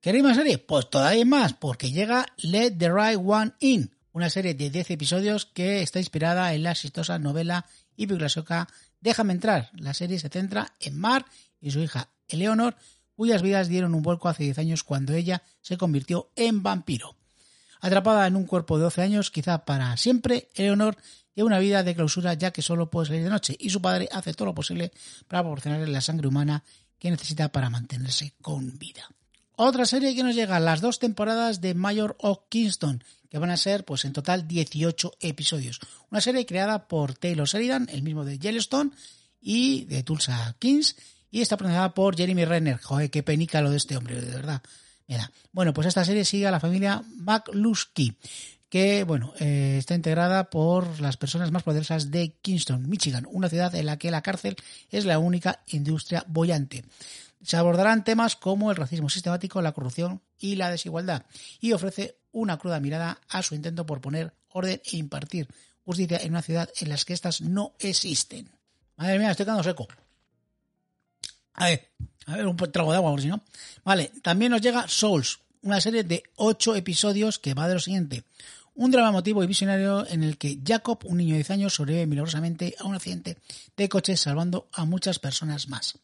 [0.00, 0.58] ¿Queréis más serie?
[0.58, 5.46] Pues todavía más, porque llega Let the Right One In, una serie de 10 episodios
[5.46, 8.06] que está inspirada en la exitosa novela y
[9.00, 9.70] Déjame entrar.
[9.74, 11.26] La serie se centra en Mar
[11.60, 12.76] y su hija Eleonor,
[13.16, 17.16] cuyas vidas dieron un vuelco hace 10 años cuando ella se convirtió en vampiro.
[17.80, 20.96] Atrapada en un cuerpo de 12 años, quizá para siempre, Eleonor
[21.34, 24.08] lleva una vida de clausura ya que solo puede salir de noche y su padre
[24.12, 24.92] hace todo lo posible
[25.28, 26.62] para proporcionarle la sangre humana
[26.98, 29.08] que necesita para mantenerse con vida.
[29.58, 33.56] Otra serie que nos llega, las dos temporadas de Mayor of Kingston, que van a
[33.56, 35.80] ser pues en total 18 episodios.
[36.10, 38.90] Una serie creada por Taylor Sheridan, el mismo de Yellowstone
[39.40, 40.96] y de Tulsa Kings,
[41.36, 42.80] y está pronunciada por Jeremy Renner.
[42.80, 44.62] Joder, qué penica lo de este hombre, de verdad.
[45.52, 48.16] Bueno, pues esta serie sigue a la familia McLusky,
[48.70, 53.74] que bueno, eh, está integrada por las personas más poderosas de Kingston, Michigan, una ciudad
[53.74, 54.56] en la que la cárcel
[54.90, 56.86] es la única industria bollante.
[57.42, 61.26] Se abordarán temas como el racismo sistemático, la corrupción y la desigualdad,
[61.60, 65.48] y ofrece una cruda mirada a su intento por poner orden e impartir
[65.84, 68.48] justicia en una ciudad en la que éstas no existen.
[68.96, 69.86] Madre mía, estoy quedando seco.
[71.56, 71.88] A ver,
[72.26, 73.42] a ver, un trago de agua, por si no.
[73.84, 78.24] Vale, también nos llega Souls, una serie de ocho episodios que va de lo siguiente.
[78.74, 82.06] Un drama emotivo y visionario en el que Jacob, un niño de 10 años, sobrevive
[82.06, 83.38] milagrosamente a un accidente
[83.74, 85.98] de coche salvando a muchas personas más.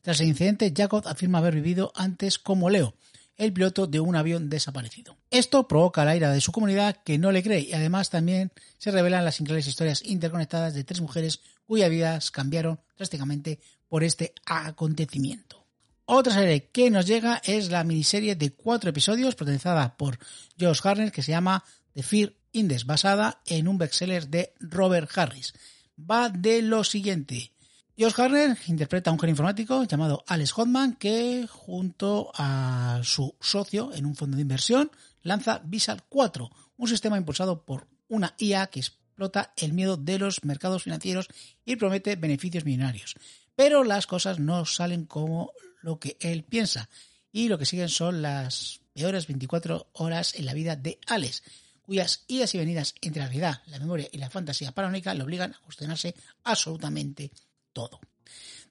[0.00, 2.94] Tras el incidente, Jacob afirma haber vivido antes como Leo,
[3.36, 5.16] el piloto de un avión desaparecido.
[5.30, 8.90] Esto provoca la ira de su comunidad que no le cree y además también se
[8.90, 13.58] revelan las increíbles historias interconectadas de tres mujeres cuyas vidas cambiaron drásticamente
[13.94, 15.68] por este acontecimiento.
[16.04, 20.18] Otra serie que nos llega es la miniserie de cuatro episodios protagonizada por
[20.58, 25.54] Josh Garner que se llama The Fear Index, basada en un bestseller de Robert Harris.
[25.96, 27.52] Va de lo siguiente.
[27.96, 33.92] Josh Garner interpreta a un genio informático llamado Alex Hodman que junto a su socio
[33.94, 34.90] en un fondo de inversión
[35.22, 40.42] lanza Visal 4, un sistema impulsado por una IA que explota el miedo de los
[40.42, 41.28] mercados financieros
[41.64, 43.14] y promete beneficios millonarios.
[43.56, 46.88] Pero las cosas no salen como lo que él piensa
[47.30, 51.42] y lo que siguen son las peores 24 horas en la vida de Alex,
[51.82, 55.52] cuyas idas y venidas entre la realidad, la memoria y la fantasía paranoica le obligan
[55.52, 56.14] a cuestionarse
[56.44, 57.30] absolutamente
[57.72, 58.00] todo.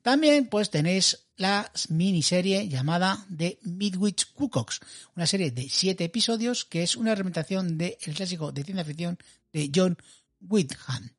[0.01, 4.81] También pues tenéis la miniserie llamada The Midwich Cookocks,
[5.15, 9.17] una serie de siete episodios que es una representación del clásico de ciencia ficción
[9.51, 9.97] de John
[10.41, 11.11] Whitham.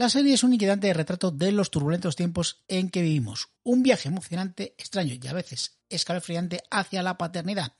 [0.00, 3.50] La serie es un inquietante retrato de los turbulentos tiempos en que vivimos.
[3.62, 7.74] Un viaje emocionante, extraño y a veces escalofriante hacia la paternidad,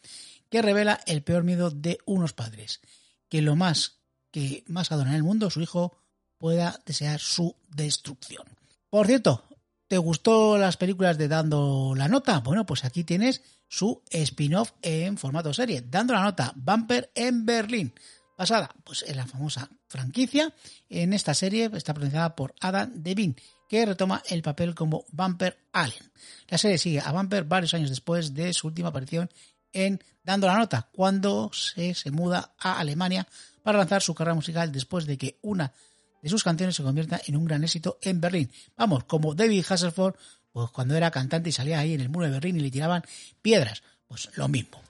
[0.50, 2.83] que revela el peor miedo de unos padres,
[3.30, 5.96] que lo más que más adoran en el mundo, su hijo
[6.37, 8.44] pueda desear su destrucción.
[8.90, 9.44] Por cierto,
[9.88, 12.40] ¿te gustó las películas de Dando la Nota?
[12.40, 17.94] Bueno, pues aquí tienes su spin-off en formato serie, Dando la Nota, Bumper en Berlín
[18.40, 20.50] basada pues, en la famosa franquicia.
[20.88, 23.37] En esta serie está protagonizada por Adam Devine,
[23.68, 26.11] que retoma el papel como Bumper Allen.
[26.48, 29.29] La serie sigue a Bumper varios años después de su última aparición
[29.74, 33.29] en Dando la Nota, cuando se, se muda a Alemania
[33.62, 35.74] para lanzar su carrera musical después de que una
[36.22, 38.50] de sus canciones se convierta en un gran éxito en Berlín.
[38.74, 40.16] Vamos, como David Hasselhoff,
[40.50, 43.03] pues cuando era cantante y salía ahí en el muro de Berlín y le tiraban
[43.42, 44.81] piedras, pues lo mismo.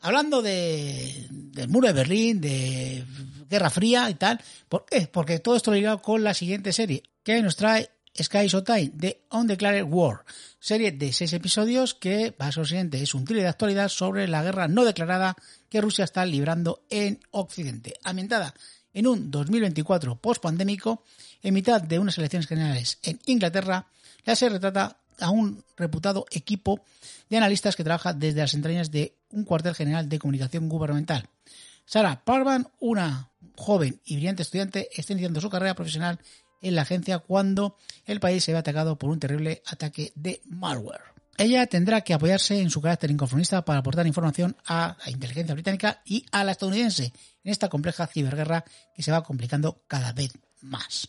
[0.00, 3.04] Hablando de, del muro de Berlín, de
[3.48, 5.08] Guerra Fría y tal, ¿por qué?
[5.08, 7.90] Porque todo esto lo ligado con la siguiente serie, que nos trae
[8.22, 10.24] Sky Showtime, The Undeclared War,
[10.58, 14.42] serie de seis episodios que, para lo siguiente, es un thriller de actualidad sobre la
[14.42, 15.36] guerra no declarada
[15.68, 17.94] que Rusia está librando en Occidente.
[18.04, 18.54] Ambientada
[18.92, 21.04] en un 2024 post-pandémico,
[21.42, 23.86] En mitad de unas elecciones generales en Inglaterra,
[24.24, 26.80] la serie retrata a un reputado equipo
[27.28, 31.28] de analistas que trabaja desde las entrañas de un cuartel general de comunicación gubernamental.
[31.84, 36.18] Sarah Parvan, una joven y brillante estudiante, está iniciando su carrera profesional
[36.60, 41.16] en la agencia cuando el país se ve atacado por un terrible ataque de malware.
[41.38, 46.00] Ella tendrá que apoyarse en su carácter inconformista para aportar información a la inteligencia británica
[46.04, 47.12] y a la estadounidense
[47.44, 51.08] en esta compleja ciberguerra que se va complicando cada vez más.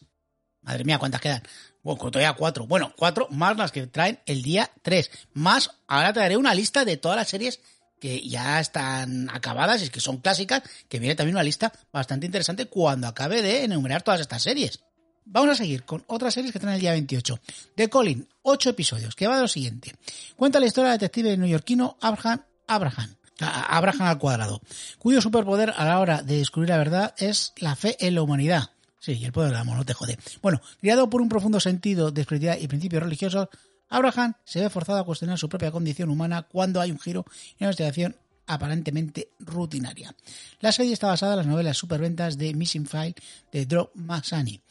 [0.67, 1.41] Madre mía, ¿cuántas quedan?
[1.82, 2.67] Bueno, todavía cuatro.
[2.67, 5.10] Bueno, cuatro más las que traen el día 3.
[5.34, 7.62] Más, ahora traeré una lista de todas las series
[8.01, 12.65] que ya están acabadas y que son clásicas, que viene también una lista bastante interesante
[12.65, 14.82] cuando acabe de enumerar todas estas series.
[15.23, 17.39] Vamos a seguir con otras series que traen el día 28.
[17.75, 19.95] The Colin, 8 episodios, que va de lo siguiente.
[20.36, 24.62] Cuenta la historia del detective neoyorquino Abraham Abraham, Abraham al cuadrado,
[24.99, 28.71] cuyo superpoder a la hora de descubrir la verdad es la fe en la humanidad.
[28.99, 30.17] Sí, el poder del amor, no te jode.
[30.41, 33.47] Bueno, criado por un profundo sentido de espiritualidad y principios religiosos,
[33.89, 37.55] Abraham se ve forzado a cuestionar su propia condición humana cuando hay un giro en
[37.60, 38.15] la investigación
[38.47, 40.15] aparentemente rutinaria.
[40.60, 43.15] La serie está basada en las novelas superventas de Missing File
[43.51, 44.62] de Drop Masani.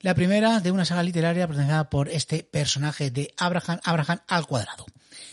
[0.00, 4.86] La primera de una saga literaria protagonizada por este personaje de Abraham, Abraham al cuadrado.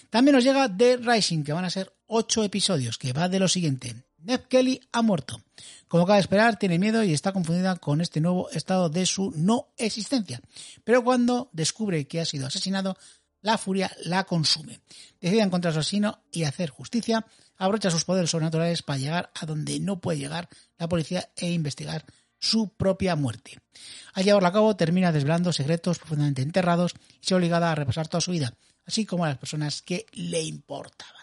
[0.10, 3.48] También nos llega The Rising, que van a ser ocho episodios, que va de lo
[3.48, 4.06] siguiente.
[4.26, 5.40] Ned Kelly ha muerto.
[5.88, 9.68] Como cabe esperar, tiene miedo y está confundida con este nuevo estado de su no
[9.78, 10.42] existencia.
[10.84, 12.98] Pero cuando descubre que ha sido asesinado,
[13.42, 14.82] la furia la consume.
[15.22, 17.26] Decide encontrar a su asesino y hacer justicia,
[17.58, 22.04] abrocha sus poderes sobrenaturales para llegar a donde no puede llegar la policía e investigar
[22.40, 23.60] su propia muerte.
[24.14, 28.22] Al llevarlo a cabo, termina desvelando secretos profundamente enterrados y se obligada a repasar toda
[28.22, 28.54] su vida,
[28.86, 31.15] así como a las personas que le importaban.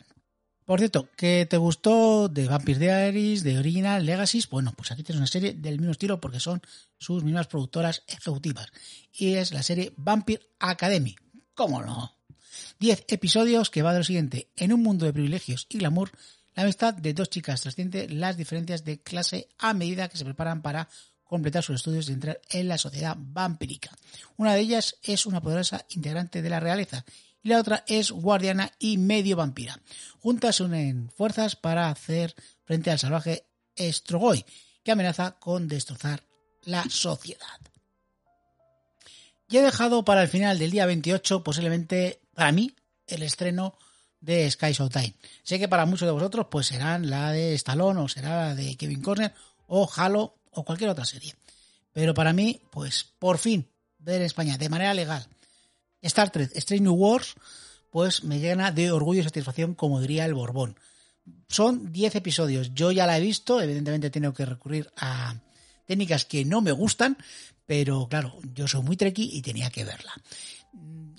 [0.64, 4.48] Por cierto, ¿qué te gustó de Vampire Diaries, de Original Legacies?
[4.48, 6.62] Bueno, pues aquí tienes una serie del mismo estilo porque son
[6.98, 8.68] sus mismas productoras ejecutivas.
[9.12, 11.16] Y es la serie Vampire Academy.
[11.54, 12.14] ¿Cómo no?
[12.78, 14.50] Diez episodios que va de lo siguiente.
[14.56, 16.12] En un mundo de privilegios y glamour,
[16.54, 20.62] la amistad de dos chicas trasciende las diferencias de clase a medida que se preparan
[20.62, 20.88] para
[21.24, 23.90] completar sus estudios y entrar en la sociedad vampírica.
[24.36, 27.04] Una de ellas es una poderosa integrante de la realeza
[27.42, 29.80] y la otra es guardiana y medio vampira.
[30.20, 33.46] Juntas unen fuerzas para hacer frente al salvaje
[33.78, 34.44] Strogoy,
[34.82, 36.22] que amenaza con destrozar
[36.64, 37.60] la sociedad.
[39.48, 42.74] Y he dejado para el final del día 28 posiblemente para mí
[43.06, 43.76] el estreno
[44.20, 45.14] de Sky Showtime.
[45.42, 48.76] Sé que para muchos de vosotros pues serán la de Stallone o será la de
[48.76, 49.34] Kevin Corner
[49.66, 51.34] o Halo o cualquier otra serie.
[51.92, 55.26] Pero para mí, pues por fin ver España de manera legal
[56.02, 57.34] Star Trek Strange New Wars,
[57.90, 60.78] pues me llena de orgullo y satisfacción, como diría el Borbón.
[61.48, 62.74] Son 10 episodios.
[62.74, 65.36] Yo ya la he visto, evidentemente tengo que recurrir a
[65.86, 67.16] técnicas que no me gustan,
[67.66, 70.12] pero claro, yo soy muy treki y tenía que verla.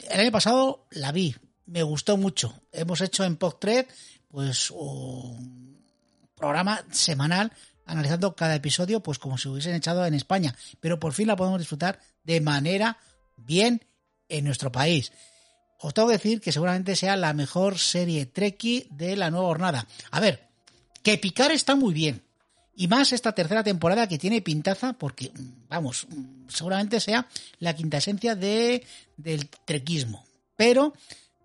[0.09, 2.53] El año pasado la vi, me gustó mucho.
[2.71, 3.87] Hemos hecho en Pod3
[4.27, 5.79] pues un
[6.35, 7.51] programa semanal
[7.85, 11.59] analizando cada episodio pues como si hubiesen echado en España, pero por fin la podemos
[11.59, 12.97] disfrutar de manera
[13.37, 13.83] bien
[14.29, 15.11] en nuestro país.
[15.79, 19.87] Os tengo que decir que seguramente sea la mejor serie Treki de la nueva jornada.
[20.11, 20.47] A ver,
[21.01, 22.23] que picar está muy bien.
[22.75, 25.31] Y más esta tercera temporada que tiene pintaza porque,
[25.69, 26.07] vamos,
[26.47, 27.27] seguramente sea
[27.59, 28.85] la quinta esencia de,
[29.17, 30.25] del trequismo.
[30.55, 30.93] Pero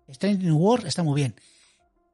[0.07, 1.35] Strange New World está muy bien.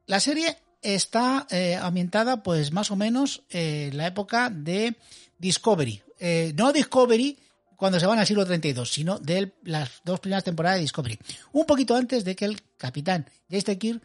[0.06, 4.96] La serie está eh, ambientada pues más o menos en la época de
[5.38, 6.02] Discovery.
[6.18, 7.38] Eh, no Discovery
[7.76, 11.18] cuando se van al siglo 32, sino de las dos primeras temporadas de Discovery.
[11.52, 14.02] Un poquito antes de que el capitán Jason Kirk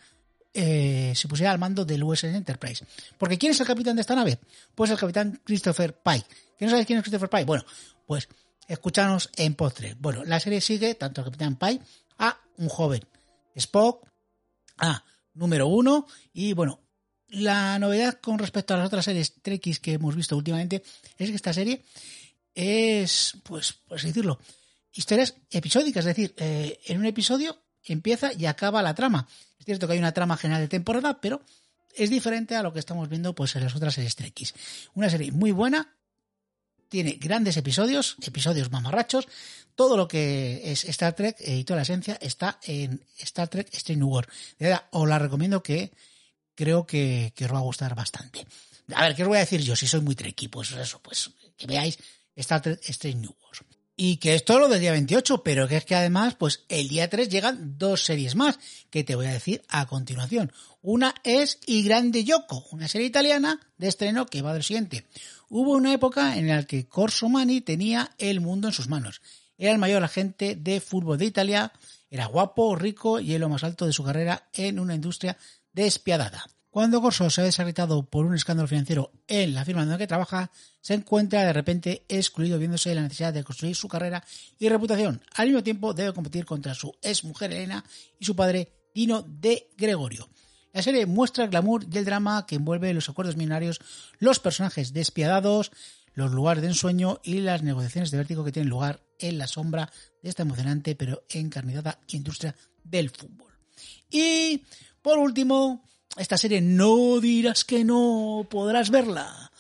[0.54, 2.86] eh, se pusiera al mando del USS Enterprise.
[3.18, 4.40] Porque ¿quién es el capitán de esta nave?
[4.76, 6.26] Pues el capitán Christopher Pike.
[6.58, 7.46] ¿Que no sabéis quién es Christopher Pike?
[7.46, 7.66] Bueno,
[8.06, 8.28] pues
[8.68, 9.96] escúchanos en postre.
[9.98, 11.84] Bueno, la serie sigue tanto al capitán Pike
[12.18, 13.02] a un joven
[13.56, 14.08] Spock,
[14.78, 15.04] a
[15.34, 16.80] número uno, y bueno,
[17.28, 20.84] la novedad con respecto a las otras series Trekkies que hemos visto últimamente
[21.18, 21.84] es que esta serie
[22.56, 24.40] es, pues, por así decirlo,
[24.94, 29.28] historias episódicas, es decir, eh, en un episodio empieza y acaba la trama.
[29.60, 31.42] Es cierto que hay una trama general de temporada, pero
[31.96, 34.54] es diferente a lo que estamos viendo pues, en las otras series Trekkies.
[34.94, 35.96] Una serie muy buena,
[36.90, 39.28] tiene grandes episodios, episodios mamarrachos,
[39.76, 43.70] todo lo que es Star Trek eh, y toda la esencia está en Star Trek
[43.74, 44.30] Strange World.
[44.60, 45.92] De verdad, os la recomiendo que
[46.54, 48.46] creo que, que, os va a gustar bastante.
[48.94, 49.76] A ver, ¿qué os voy a decir yo?
[49.76, 51.98] Si soy muy Trekkie, pues eso, pues que veáis
[52.36, 53.30] Star Trek Strange.
[53.96, 56.88] Y que es todo lo del día 28, pero que es que además, pues el
[56.88, 58.58] día 3 llegan dos series más,
[58.90, 60.52] que te voy a decir a continuación.
[60.82, 65.06] Una es I Grande Yoko, una serie italiana de estreno que va del siguiente.
[65.50, 69.22] Hubo una época en la que Corso Mani tenía el mundo en sus manos.
[69.58, 71.72] era el mayor agente de fútbol de Italia,
[72.10, 75.38] era guapo, rico y en lo más alto de su carrera en una industria
[75.74, 76.44] despiadada.
[76.72, 80.08] Cuando Corso se ve desarritado por un escándalo financiero en la firma en la que
[80.08, 84.24] trabaja, se encuentra de repente excluido viéndose la necesidad de construir su carrera
[84.58, 85.22] y reputación.
[85.36, 87.84] Al mismo tiempo debe competir contra su ex mujer Elena
[88.18, 90.30] y su padre Dino de Gregorio.
[90.72, 93.82] La serie muestra el glamour y el drama que envuelve los acuerdos millonarios,
[94.20, 95.74] los personajes despiadados,
[96.14, 99.92] los lugares de ensueño y las negociaciones de vértigo que tienen lugar en la sombra
[100.24, 103.52] de esta emocionante pero encarnizada industria del fútbol.
[104.10, 104.64] Y
[105.02, 105.84] por último,
[106.18, 109.52] esta serie no dirás que no, podrás verla.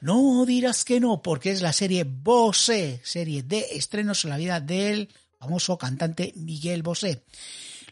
[0.00, 4.60] No dirás que no, porque es la serie Bosé, serie de estrenos en la vida
[4.60, 5.08] del
[5.38, 7.22] famoso cantante Miguel Bosé.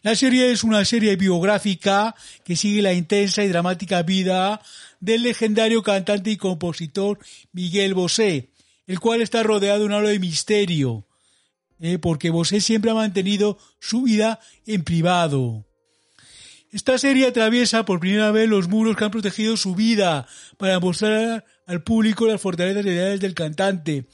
[0.03, 2.15] La serie es una serie biográfica
[2.45, 4.61] que sigue la intensa y dramática vida
[5.01, 7.19] del legendario cantante y compositor
[7.53, 8.51] Miguel Bosé,
[8.87, 11.07] el cual está rodeado de un halo de misterio,
[11.81, 15.66] eh, porque Bosé siempre ha mantenido su vida en privado.
[16.77, 20.27] Esta serie atraviesa por primera vez los muros que han protegido su vida
[20.59, 24.05] para mostrar al público las fortalezas ideales del cantante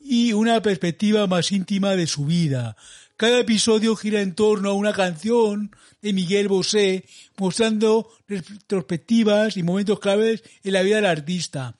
[0.00, 2.74] y una perspectiva más íntima de su vida.
[3.18, 7.04] Cada episodio gira en torno a una canción de Miguel Bosé,
[7.36, 11.76] mostrando retrospectivas y momentos claves en la vida del artista.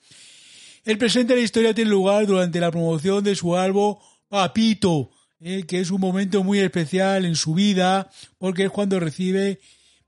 [0.85, 3.95] El presente de la historia tiene lugar durante la promoción de su álbum
[4.29, 5.09] Papito,
[5.39, 9.59] eh, que es un momento muy especial en su vida, porque es cuando recibe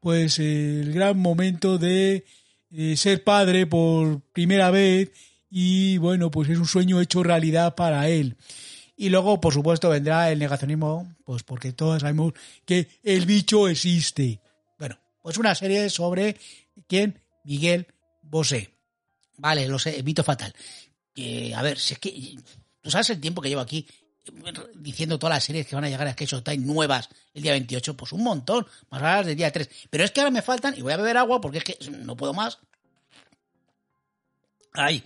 [0.04, 2.26] pues el gran momento de
[2.72, 5.14] eh, ser padre por primera vez
[5.50, 8.36] y bueno, pues es un sueño hecho realidad para él.
[8.98, 12.34] Y luego, por supuesto, vendrá el negacionismo, pues porque todos sabemos
[12.66, 14.42] que el bicho existe.
[14.78, 16.36] Bueno, pues una serie sobre
[16.86, 17.88] quién, Miguel
[18.22, 18.72] Bosé.
[19.38, 20.54] Vale, lo sé, mito fatal.
[21.56, 22.36] a ver, si es que
[22.82, 23.88] tú sabes el tiempo que llevo aquí
[24.76, 27.98] diciendo todas las series que van a llegar a Sketch Time nuevas el día 28,
[27.98, 29.70] pues un montón, más raras del día 3.
[29.90, 32.16] Pero es que ahora me faltan, y voy a beber agua porque es que no
[32.16, 32.60] puedo más.
[34.74, 35.04] Ahí.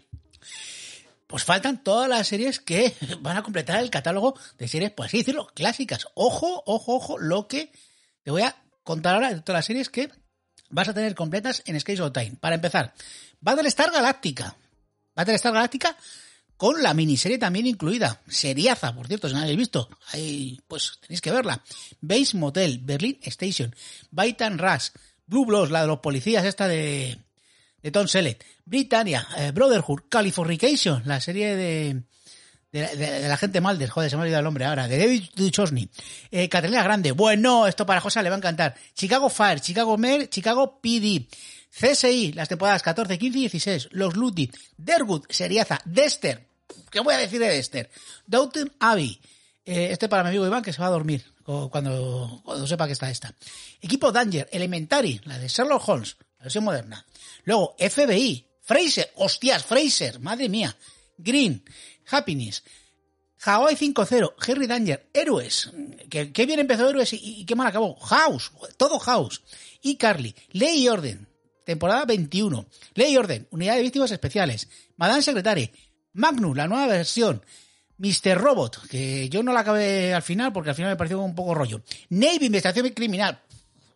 [1.26, 5.18] Pues faltan todas las series que van a completar el catálogo de series, por así
[5.18, 6.08] decirlo, clásicas.
[6.14, 7.72] Ojo, ojo, ojo, lo que
[8.24, 10.10] te voy a contar ahora de todas las series que
[10.70, 12.38] vas a tener completas en Sketch Time.
[12.40, 12.94] Para empezar,
[13.40, 14.56] Battlestar Galáctica.
[15.16, 15.98] Battlestar Galáctica
[16.58, 18.22] con la miniserie también incluida.
[18.28, 21.64] Seriaza, por cierto, si no la habéis visto, ahí, pues tenéis que verla.
[22.02, 23.74] Base Motel, Berlin Station,
[24.12, 24.90] Baitan Rush,
[25.28, 27.18] Blue Bloods, la de los policías, esta de,
[27.82, 32.02] de Tom Selleck, Britannia, eh, Brotherhood, Californication, la serie de,
[32.72, 35.90] de, la gente Malder, joder, se me ha olvidado el nombre ahora, de David Duchovny,
[36.32, 40.30] eh, Catalina Grande, bueno, esto para José le va a encantar, Chicago Fire, Chicago Mer,
[40.30, 41.28] Chicago PD,
[41.70, 46.47] CSI, las temporadas 14, 15 y 16, Los Lutti, Derwood, Seriaza, Dexter,
[46.90, 47.90] ¿Qué voy a decir de Esther?
[48.26, 49.20] Downton Abbey.
[49.66, 51.26] Eh, este para mi amigo Iván que se va a dormir
[51.70, 53.34] cuando, sepa que está esta.
[53.82, 57.06] Equipo Danger, Elementary, la de Sherlock Holmes, la versión moderna.
[57.46, 60.76] Luego FBI, Fraser, hostias, Fraser, madre mía.
[61.18, 61.64] Green,
[62.10, 62.64] Happiness,
[63.44, 65.72] Hawaii 5-0, Harry Danger, Héroes,
[66.10, 67.96] que, bien empezó Héroes y, qué mal acabó.
[67.96, 69.42] House, todo House.
[69.82, 71.28] Y Carly, Ley y Orden,
[71.64, 72.68] temporada 21.
[72.96, 74.68] Ley y Orden, Unidad de Víctimas Especiales.
[74.98, 75.72] Madame Secretary,
[76.18, 77.44] Magnus, la nueva versión.
[78.00, 78.38] Mr.
[78.38, 81.56] Robot, que yo no la acabé al final porque al final me pareció un poco
[81.56, 81.82] rollo.
[82.10, 83.42] Navy, investigación criminal.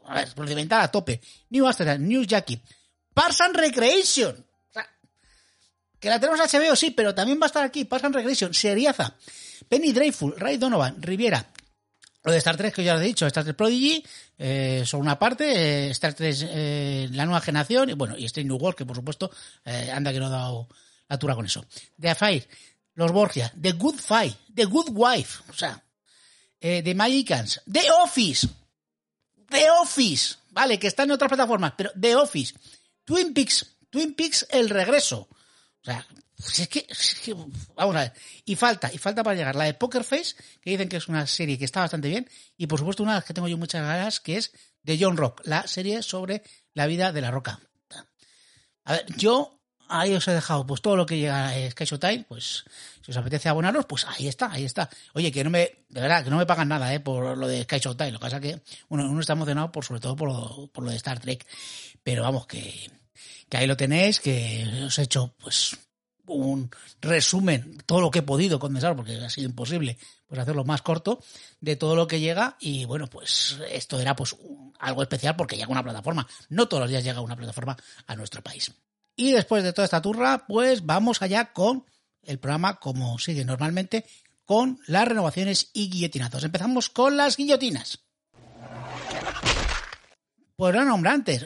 [0.06, 1.22] A ver, procedimental a tope.
[1.50, 2.60] New Amsterdam, News Jackie.
[3.14, 4.46] Parks Recreation.
[6.00, 7.86] Que la tenemos HBO, sí, pero también va a estar aquí.
[7.86, 9.16] Parks and Recreation, seriaza.
[9.70, 11.48] Penny Dreyfus, Ray Donovan, Riviera.
[12.24, 14.04] Lo de Star Trek que ya os he dicho, Star Trek Prodigy,
[14.38, 18.48] eh, son una parte, eh, Star Trek eh, la nueva generación, y bueno, y Strange
[18.48, 19.32] New World, que por supuesto,
[19.92, 20.68] anda que no ha dado
[21.12, 21.66] altura con eso.
[22.00, 22.48] The Affair,
[22.96, 25.84] Los Borgia, The Good Fight, The Good Wife, o sea,
[26.60, 28.48] eh, The Magicans, The Office,
[29.50, 32.56] The Office, vale, que está en otras plataformas, pero The Office,
[33.04, 36.06] Twin Peaks, Twin Peaks El Regreso, o sea,
[36.38, 36.88] pues es que,
[37.76, 38.14] vamos a ver,
[38.46, 41.28] y falta, y falta para llegar la de Poker Face, que dicen que es una
[41.28, 44.38] serie que está bastante bien, y por supuesto una que tengo yo muchas ganas, que
[44.38, 44.52] es
[44.82, 46.42] de John Rock, la serie sobre
[46.74, 47.60] la vida de la roca.
[48.84, 49.61] A ver, yo
[49.92, 52.64] ahí os he dejado pues todo lo que llega a Sky Time, pues
[53.02, 54.90] si os apetece abonaros, pues ahí está, ahí está.
[55.14, 57.64] Oye, que no me, de verdad, que no me pagan nada, eh, por lo de
[57.64, 58.12] Sky Time.
[58.12, 60.84] Lo que pasa es que uno, uno está emocionado por, sobre todo por lo, por
[60.84, 61.46] lo de Star Trek.
[62.04, 62.90] Pero vamos, que,
[63.50, 65.78] que ahí lo tenéis, que os he hecho, pues,
[66.28, 66.70] un
[67.02, 71.20] resumen, todo lo que he podido condensar, porque ha sido imposible, pues hacerlo más corto,
[71.60, 74.36] de todo lo que llega, y bueno, pues esto era pues
[74.80, 76.28] algo especial porque llega una plataforma.
[76.50, 77.76] No todos los días llega una plataforma
[78.08, 78.72] a nuestro país.
[79.22, 81.86] Y después de toda esta turra, pues vamos allá con
[82.24, 84.04] el programa como sigue normalmente,
[84.46, 86.44] con las renovaciones y guillotinazos.
[86.44, 88.00] Empezamos con las guillotinas.
[90.56, 91.46] Pues lo nombra antes,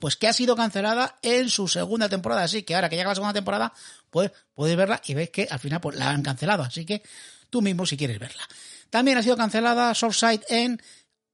[0.00, 2.44] pues que ha sido cancelada en su segunda temporada.
[2.44, 3.74] Así que ahora que llega la segunda temporada,
[4.08, 6.62] pues podéis verla y veis que al final pues, la han cancelado.
[6.62, 7.02] Así que
[7.50, 8.42] tú mismo si quieres verla.
[8.88, 10.80] También ha sido cancelada Soulside en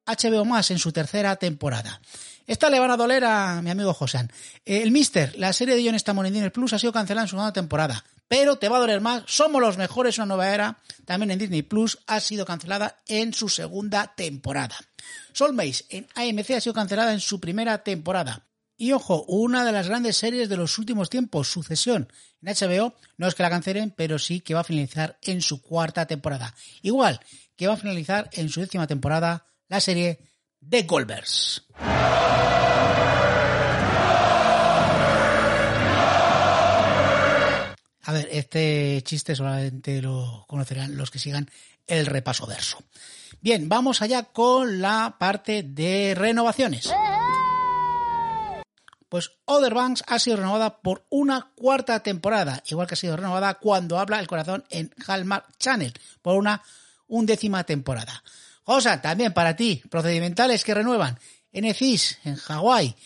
[0.06, 2.00] HBO en su tercera temporada.
[2.46, 4.30] Esta le van a doler a mi amigo Josan.
[4.64, 7.36] El Mister, la serie de John Stamon en Disney Plus ha sido cancelada en su
[7.36, 8.04] segunda temporada.
[8.28, 9.24] Pero te va a doler más.
[9.26, 10.78] Somos los mejores, una nueva era.
[11.04, 14.76] También en Disney Plus ha sido cancelada en su segunda temporada.
[15.32, 18.46] Soulmates en AMC ha sido cancelada en su primera temporada.
[18.76, 22.10] Y ojo, una de las grandes series de los últimos tiempos, Sucesión,
[22.42, 25.62] en HBO, no es que la cancelen, pero sí que va a finalizar en su
[25.62, 26.54] cuarta temporada.
[26.80, 27.20] Igual
[27.54, 30.31] que va a finalizar en su décima temporada la serie
[30.68, 31.64] The Goldbergs.
[38.04, 41.50] A ver, este chiste solamente lo conocerán los que sigan
[41.86, 42.78] el repaso verso.
[43.40, 46.92] Bien, vamos allá con la parte de renovaciones.
[49.08, 53.54] Pues Other Banks ha sido renovada por una cuarta temporada, igual que ha sido renovada
[53.54, 55.92] cuando habla el corazón en Hallmark Channel,
[56.22, 56.62] por una
[57.08, 58.22] undécima temporada.
[58.64, 61.18] Cosa también para ti, procedimentales que renuevan.
[61.52, 62.96] NCIS en Hawái,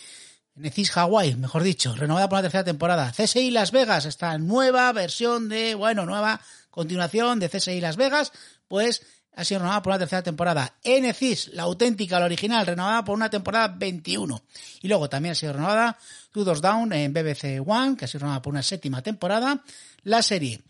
[0.57, 3.13] NCIS Hawái, mejor dicho, renovada por una tercera temporada.
[3.13, 6.41] CSI Las Vegas, esta nueva versión de, bueno, nueva
[6.71, 8.33] continuación de CSI Las Vegas,
[8.69, 9.03] pues
[9.35, 10.75] ha sido renovada por una tercera temporada.
[10.83, 14.43] NCIS, la auténtica, la original, renovada por una temporada 21.
[14.81, 15.99] Y luego también ha sido renovada
[16.33, 19.63] Two Down en BBC One, que ha sido renovada por una séptima temporada.
[20.05, 20.63] La serie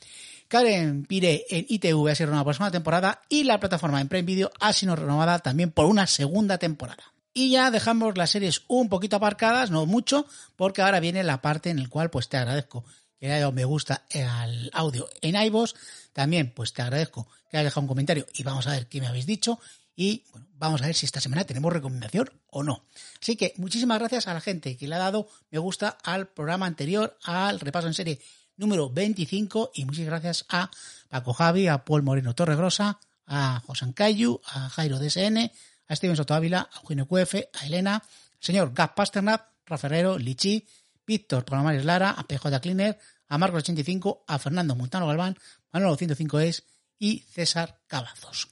[0.48, 3.22] Karen Pire en ITV ha sido renovada por segunda temporada.
[3.28, 7.02] Y la plataforma en Prime Video ha sido renovada también por una segunda temporada.
[7.34, 10.26] Y ya dejamos las series un poquito aparcadas, no mucho,
[10.56, 12.84] porque ahora viene la parte en la cual pues te agradezco
[13.18, 15.74] que haya dado me gusta al audio en iVoox.
[16.12, 19.06] También pues te agradezco que hayas dejado un comentario y vamos a ver qué me
[19.06, 19.60] habéis dicho.
[19.94, 22.84] Y bueno, vamos a ver si esta semana tenemos recomendación o no.
[23.20, 26.66] Así que muchísimas gracias a la gente que le ha dado me gusta al programa
[26.66, 28.20] anterior, al repaso en serie
[28.56, 29.72] número 25.
[29.74, 30.70] Y muchas gracias a
[31.08, 35.50] Paco Javi, a Paul Moreno Torregrosa, a José Cayu, a Jairo DSN,
[35.88, 38.02] a Steven Soto Ávila, a Eugenio QF, a Elena, al
[38.40, 40.66] señor Gap Pasternat, Raferrero, Lichi,
[41.06, 42.98] Víctor Palomares Lara, a PJ Cleaner,
[43.28, 45.38] a Marcos 85, a Fernando Montano Galván,
[45.72, 46.64] Manuel 105 es
[46.98, 48.48] y César Cavazos.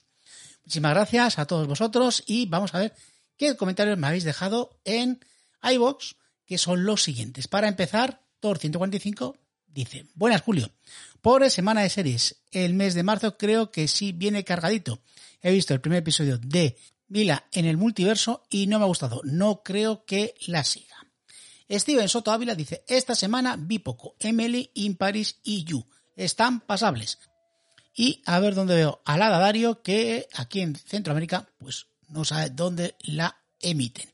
[0.65, 2.95] Muchísimas gracias a todos vosotros y vamos a ver
[3.37, 5.25] qué comentarios me habéis dejado en
[5.63, 6.15] iVoox,
[6.47, 7.49] que son los siguientes.
[7.49, 9.37] Para empezar, Thor 145
[9.75, 10.71] dice, buenas Julio,
[11.21, 12.37] pobre semana de series.
[12.53, 15.01] El mes de marzo creo que sí viene cargadito.
[15.43, 16.77] He visto el primer episodio de
[17.09, 19.21] Mila en el multiverso y no me ha gustado.
[19.25, 20.97] No creo que la siga.
[21.71, 24.15] Steven Soto Ávila dice, esta semana vi poco.
[24.21, 25.85] Emily, In Paris y You.
[26.17, 27.19] Están pasables.
[27.95, 32.51] Y a ver dónde veo a la Dario, que aquí en Centroamérica, pues no sabe
[32.51, 34.14] dónde la emiten.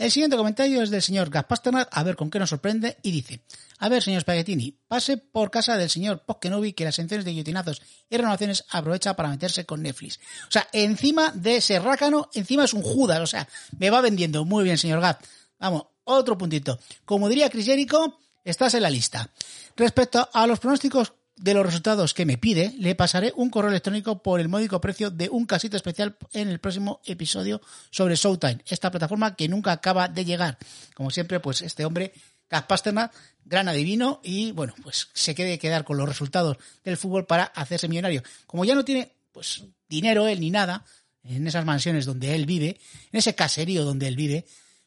[0.00, 3.42] El siguiente comentario es del señor Gaspasternak, a ver con qué nos sorprende, y dice,
[3.80, 7.82] a ver, señor Spaghettini, pase por casa del señor Pockenovi que las sentencias de guillotinazos
[8.08, 10.18] y renovaciones aprovecha para meterse con Netflix.
[10.48, 13.46] O sea, encima de ese rácano, encima es un Judas, o sea,
[13.78, 14.46] me va vendiendo.
[14.46, 15.22] Muy bien, señor Gat.
[15.58, 16.78] Vamos, otro puntito.
[17.04, 19.28] Como diría Jericho, estás en la lista.
[19.76, 24.22] Respecto a los pronósticos de los resultados que me pide, le pasaré un correo electrónico
[24.22, 28.90] por el módico precio de un casito especial en el próximo episodio sobre Showtime, esta
[28.90, 30.58] plataforma que nunca acaba de llegar.
[30.94, 32.12] Como siempre, pues este hombre,
[32.48, 37.44] Pasternak, gran adivino y bueno, pues se quede quedar con los resultados del fútbol para
[37.44, 38.22] hacerse millonario.
[38.46, 40.84] Como ya no tiene pues dinero él ni nada
[41.24, 42.78] en esas mansiones donde él vive,
[43.12, 44.44] en ese caserío donde él vive,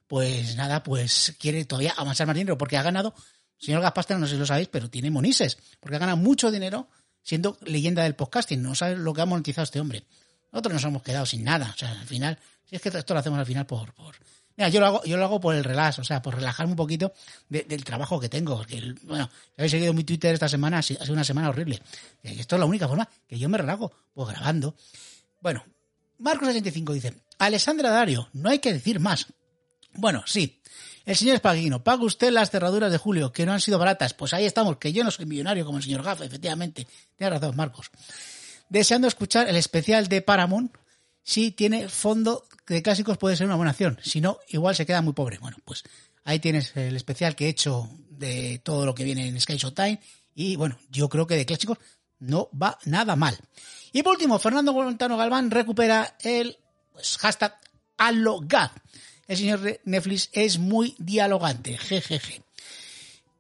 [0.08, 3.16] pues nada, pues quiere todavía avanzar más dinero porque ha ganado,
[3.58, 6.88] señor Gaspaster, no sé si lo sabéis, pero tiene monises, porque ha ganado mucho dinero
[7.22, 8.62] siendo leyenda del podcasting.
[8.62, 10.04] No sabes lo que ha monetizado este hombre.
[10.52, 11.72] Nosotros nos hemos quedado sin nada.
[11.74, 14.16] O sea, al final, si es que esto lo hacemos al final por, por,
[14.56, 16.78] Mira, yo lo hago, yo lo hago por el relax, o sea, por relajarme un
[16.78, 17.14] poquito
[17.50, 18.58] del trabajo que tengo.
[18.58, 21.82] Porque, bueno, si habéis seguido mi Twitter esta semana, ha sido una semana horrible.
[22.22, 24.76] Esto es la única forma que yo me relajo, pues grabando.
[25.42, 25.64] Bueno,
[26.20, 29.26] Marcos85 dice, Alessandra Dario, no hay que decir más.
[29.96, 30.62] Bueno, sí.
[31.06, 34.14] El señor Espaguino, paga usted las cerraduras de julio, que no han sido baratas.
[34.14, 36.88] Pues ahí estamos, que yo no soy millonario como el señor Gaff, efectivamente.
[37.18, 37.92] Tiene razón, Marcos.
[38.70, 40.74] Deseando escuchar el especial de Paramount,
[41.22, 44.00] si tiene fondo de clásicos puede ser una buena acción.
[44.02, 45.40] Si no, igual se queda muy pobre.
[45.40, 45.84] Bueno, pues
[46.24, 50.00] ahí tienes el especial que he hecho de todo lo que viene en Sky Showtime.
[50.36, 51.80] Y bueno, yo creo que de clásicos
[52.20, 53.38] no va nada mal.
[53.92, 56.58] Y por último, Fernando Montano Galván recupera el
[56.94, 57.60] pues, hashtag
[57.98, 58.72] Alogad
[59.28, 61.78] el señor Netflix es muy dialogante.
[61.78, 62.42] Jejeje.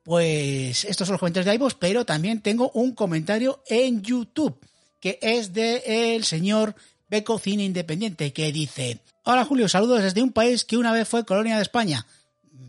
[0.04, 4.58] Pues estos son los comentarios de iVoox, pero también tengo un comentario en YouTube
[5.00, 6.76] que es de el señor
[7.10, 11.26] Beco Cine Independiente, que dice, Hola Julio, saludos desde un país que una vez fue
[11.26, 12.06] colonia de España.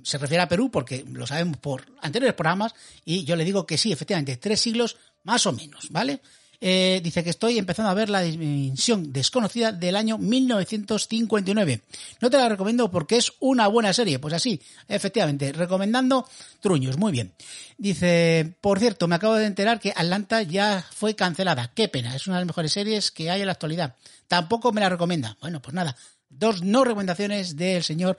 [0.03, 3.79] Se refiere a Perú porque lo sabemos por anteriores programas y yo le digo que
[3.79, 6.21] sí, efectivamente, tres siglos más o menos, ¿vale?
[6.67, 11.83] Eh, dice que estoy empezando a ver la dimensión desconocida del año 1959.
[12.23, 14.19] No te la recomiendo porque es una buena serie.
[14.19, 16.27] Pues así, efectivamente, recomendando
[16.61, 17.35] Truños, muy bien.
[17.77, 21.71] Dice, por cierto, me acabo de enterar que Atlanta ya fue cancelada.
[21.75, 23.97] Qué pena, es una de las mejores series que hay en la actualidad.
[24.27, 25.37] Tampoco me la recomienda.
[25.43, 25.95] Bueno, pues nada,
[26.31, 28.17] dos no recomendaciones del señor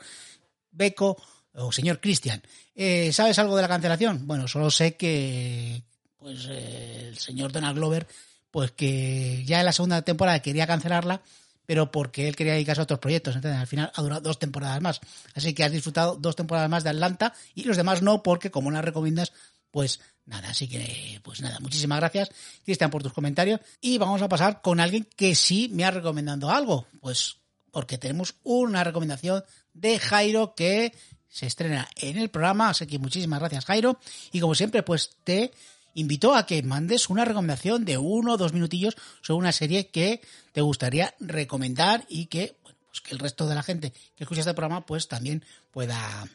[0.69, 1.17] Beco
[1.55, 2.43] o señor Cristian.
[2.75, 4.27] Eh, ¿Sabes algo de la cancelación?
[4.27, 5.81] Bueno, solo sé que
[6.19, 8.07] pues eh, el señor Donald Glover
[8.55, 11.21] pues que ya en la segunda temporada quería cancelarla,
[11.65, 13.35] pero porque él quería dedicarse a otros proyectos.
[13.35, 15.01] Entonces, al final ha durado dos temporadas más.
[15.33, 18.71] Así que has disfrutado dos temporadas más de Atlanta y los demás no, porque como
[18.71, 19.33] las recomiendas,
[19.71, 20.51] pues nada.
[20.51, 22.29] Así que, pues nada, muchísimas gracias,
[22.63, 23.59] Cristian, por tus comentarios.
[23.81, 26.87] Y vamos a pasar con alguien que sí me ha recomendado algo.
[27.01, 27.35] Pues
[27.71, 29.43] porque tenemos una recomendación
[29.73, 30.93] de Jairo que
[31.27, 32.69] se estrena en el programa.
[32.69, 33.99] Así que muchísimas gracias, Jairo.
[34.31, 35.51] Y como siempre, pues te
[35.95, 40.21] invito a que mandes una recomendación de uno o dos minutillos sobre una serie que
[40.51, 44.41] te gustaría recomendar y que, bueno, pues que el resto de la gente que escucha
[44.41, 46.27] este programa pues también pueda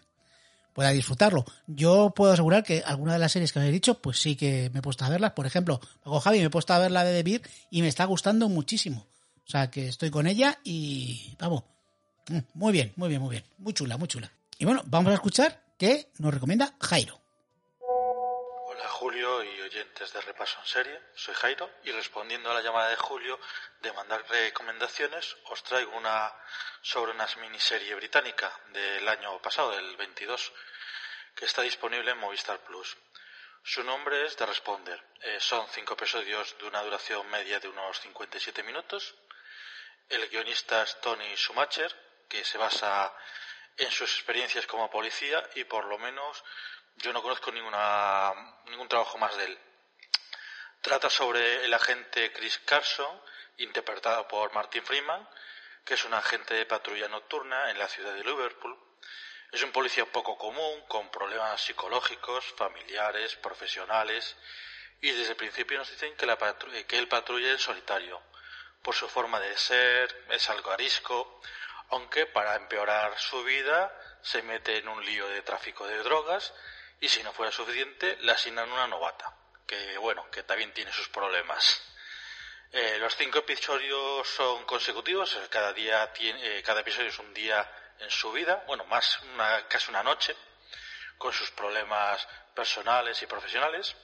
[0.72, 1.44] pueda disfrutarlo.
[1.66, 4.70] Yo puedo asegurar que alguna de las series que me he dicho, pues sí que
[4.72, 5.32] me he puesto a verlas.
[5.32, 8.04] Por ejemplo, con Javi me he puesto a ver la de The y me está
[8.04, 9.06] gustando muchísimo.
[9.46, 11.64] O sea que estoy con ella y vamos,
[12.28, 13.44] mm, muy bien, muy bien, muy bien.
[13.58, 14.32] Muy chula, muy chula.
[14.58, 17.19] Y bueno, vamos a escuchar qué nos recomienda Jairo.
[18.88, 22.96] Julio y oyentes de Repaso en Serie, soy Jairo y respondiendo a la llamada de
[22.96, 23.38] Julio
[23.80, 26.32] de mandar recomendaciones, os traigo una
[26.82, 30.52] sobre una miniserie británica del año pasado, del 22,
[31.34, 32.96] que está disponible en Movistar Plus.
[33.62, 35.02] Su nombre es The Responder.
[35.20, 39.14] Eh, son cinco episodios de una duración media de unos 57 minutos.
[40.08, 41.94] El guionista es Tony Schumacher,
[42.28, 43.14] que se basa
[43.76, 46.42] en sus experiencias como policía y por lo menos
[46.96, 48.32] yo no conozco ninguna,
[48.66, 49.58] ningún trabajo más de él.
[50.82, 53.20] Trata sobre el agente Chris Carson,
[53.58, 55.28] interpretado por Martin Freeman,
[55.84, 58.78] que es un agente de patrulla nocturna en la ciudad de Liverpool.
[59.52, 64.36] Es un policía poco común, con problemas psicológicos, familiares, profesionales,
[65.00, 66.38] y desde el principio nos dicen que, la
[66.86, 68.22] que él patrulla en solitario.
[68.82, 71.40] Por su forma de ser, es algo arisco,
[71.90, 76.54] aunque para empeorar su vida se mete en un lío de tráfico de drogas
[77.00, 79.34] y si no fuera suficiente le asignan una novata,
[79.66, 81.82] que bueno, que también tiene sus problemas.
[82.72, 87.68] Eh, los cinco episodios son consecutivos, cada día tiene, eh, cada episodio es un día
[87.98, 90.36] en su vida, bueno, más una, casi una noche,
[91.18, 93.96] con sus problemas personales y profesionales.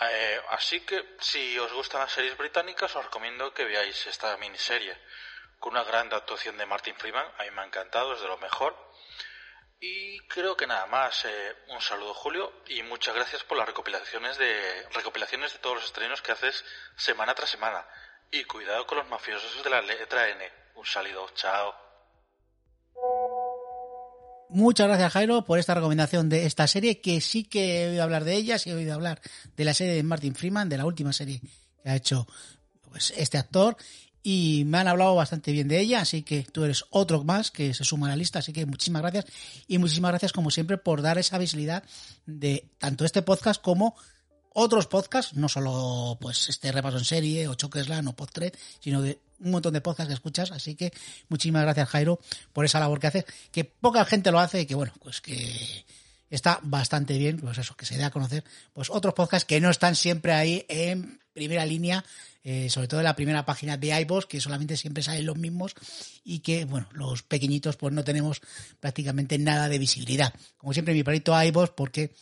[0.00, 4.96] Eh, así que si os gustan las series británicas, os recomiendo que veáis esta miniserie,
[5.58, 8.38] con una gran actuación de Martin Freeman, a mí me ha encantado, es de lo
[8.38, 8.76] mejor
[9.80, 11.24] y creo que nada más.
[11.24, 15.84] Eh, un saludo, Julio, y muchas gracias por las recopilaciones de, recopilaciones de todos los
[15.84, 16.64] estrenos que haces
[16.96, 17.84] semana tras semana.
[18.30, 20.44] Y cuidado con los mafiosos de la letra N.
[20.74, 21.74] Un saludo, chao.
[24.50, 28.24] Muchas gracias, Jairo, por esta recomendación de esta serie, que sí que he oído hablar
[28.24, 29.20] de ella, sí he oído hablar
[29.54, 31.40] de la serie de Martin Freeman, de la última serie
[31.82, 32.26] que ha hecho
[32.90, 33.76] pues, este actor,
[34.30, 37.72] y me han hablado bastante bien de ella, así que tú eres otro más que
[37.72, 39.24] se suma a la lista, así que muchísimas gracias.
[39.66, 41.82] Y muchísimas gracias como siempre por dar esa visibilidad
[42.26, 43.96] de tanto este podcast como
[44.52, 49.18] otros podcasts, no solo pues este repaso en serie o Choqueslan o Podtred, sino de
[49.40, 50.92] un montón de podcasts que escuchas, así que
[51.30, 52.20] muchísimas gracias Jairo
[52.52, 55.86] por esa labor que haces, que poca gente lo hace y que bueno, pues que
[56.28, 59.70] está bastante bien, pues eso, que se dé a conocer pues otros podcasts que no
[59.70, 62.04] están siempre ahí en primera línea
[62.50, 65.74] eh, sobre todo en la primera página de iVoox, que solamente siempre salen los mismos
[66.24, 68.40] y que, bueno, los pequeñitos pues no tenemos
[68.80, 70.32] prácticamente nada de visibilidad.
[70.56, 72.14] Como siempre, mi perrito iVoox, porque,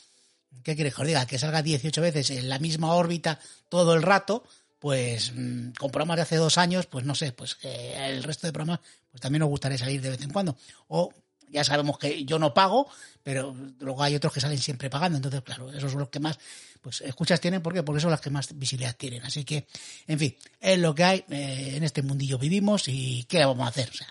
[0.64, 1.26] ¿qué quieres que os diga?
[1.26, 4.42] Que salga 18 veces en la misma órbita todo el rato,
[4.80, 8.52] pues mm, con programas de hace dos años, pues no sé, pues el resto de
[8.52, 8.80] programas
[9.12, 10.56] pues también nos gustaría salir de vez en cuando.
[10.88, 11.14] O
[11.50, 12.88] ya sabemos que yo no pago,
[13.22, 15.16] pero luego hay otros que salen siempre pagando.
[15.16, 16.38] Entonces, claro, esos son los que más
[16.80, 17.62] pues escuchas tienen.
[17.62, 17.82] ¿Por qué?
[17.82, 19.24] Porque son las que más visibilidad tienen.
[19.24, 19.66] Así que,
[20.06, 21.24] en fin, es lo que hay.
[21.28, 23.90] Eh, en este mundillo vivimos y ¿qué vamos a hacer?
[23.90, 24.08] O sea,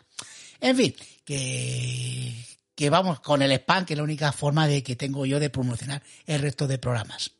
[0.59, 2.33] en fin, que,
[2.75, 5.49] que vamos con el spam, que es la única forma de que tengo yo de
[5.49, 7.31] promocionar el resto de programas.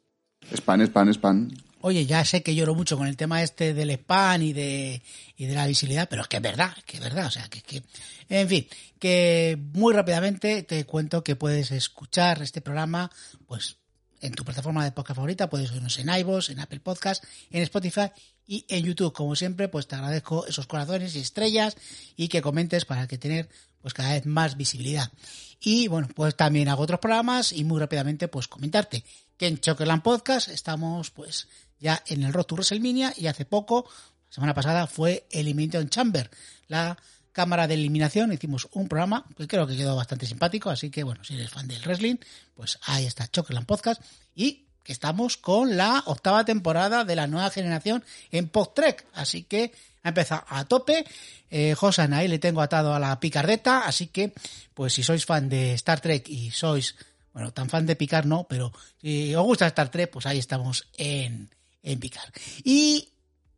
[0.54, 1.52] Spam, spam, spam.
[1.88, 5.04] Oye, ya sé que lloro mucho con el tema este del spam y de,
[5.38, 7.62] y de la visibilidad, pero es que es verdad, que es verdad, o sea, que,
[7.62, 7.84] que,
[8.28, 8.68] en fin,
[8.98, 13.12] que muy rápidamente te cuento que puedes escuchar este programa,
[13.46, 13.78] pues,
[14.20, 18.10] en tu plataforma de podcast favorita, puedes oírnos en iVoox, en Apple Podcast, en Spotify
[18.48, 19.14] y en YouTube.
[19.14, 21.78] Como siempre, pues te agradezco esos corazones y estrellas
[22.16, 23.48] y que comentes para que tener
[23.84, 25.12] pues cada vez más visibilidad.
[25.60, 29.04] Y bueno, pues también hago otros programas y muy rápidamente pues comentarte
[29.38, 31.48] que en Chocolate Podcast estamos pues
[31.80, 33.86] ya en el Road to WrestleMania y hace poco,
[34.28, 36.30] la semana pasada, fue Elimination Chamber,
[36.68, 36.98] la
[37.32, 41.24] cámara de eliminación, hicimos un programa que creo que quedó bastante simpático, así que bueno,
[41.24, 42.16] si eres fan del wrestling,
[42.56, 44.02] pues ahí está Chocolate Podcast
[44.34, 49.74] y que estamos con la octava temporada de la nueva generación en post-trek, así que
[50.04, 51.04] ha empezado a tope.
[51.50, 54.32] Eh, Josan ahí le tengo atado a la picardeta, así que
[54.74, 56.96] pues si sois fan de Star Trek y sois,
[57.34, 58.72] bueno, tan fan de picar no, pero
[59.02, 61.50] si os gusta Star Trek, pues ahí estamos en,
[61.86, 62.34] en picar.
[62.64, 63.10] Y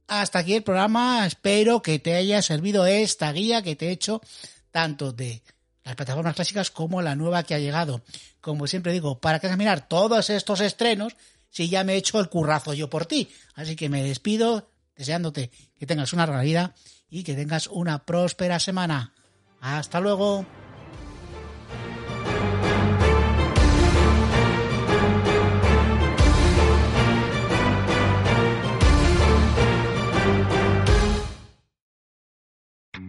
[0.08, 4.22] hasta aquí el programa, espero que te haya servido esta guía que te he hecho
[4.72, 5.42] tanto de
[5.84, 8.04] las plataformas clásicas como la nueva que ha llegado.
[8.42, 11.16] Como siempre digo, para que mirar todos estos estrenos
[11.50, 13.30] si ya me he hecho el currazo yo por ti.
[13.56, 15.50] Así que me despido deseándote
[15.80, 16.76] que tengas una gran vida
[17.10, 19.14] y que tengas una próspera semana.
[19.62, 20.67] Hasta luego.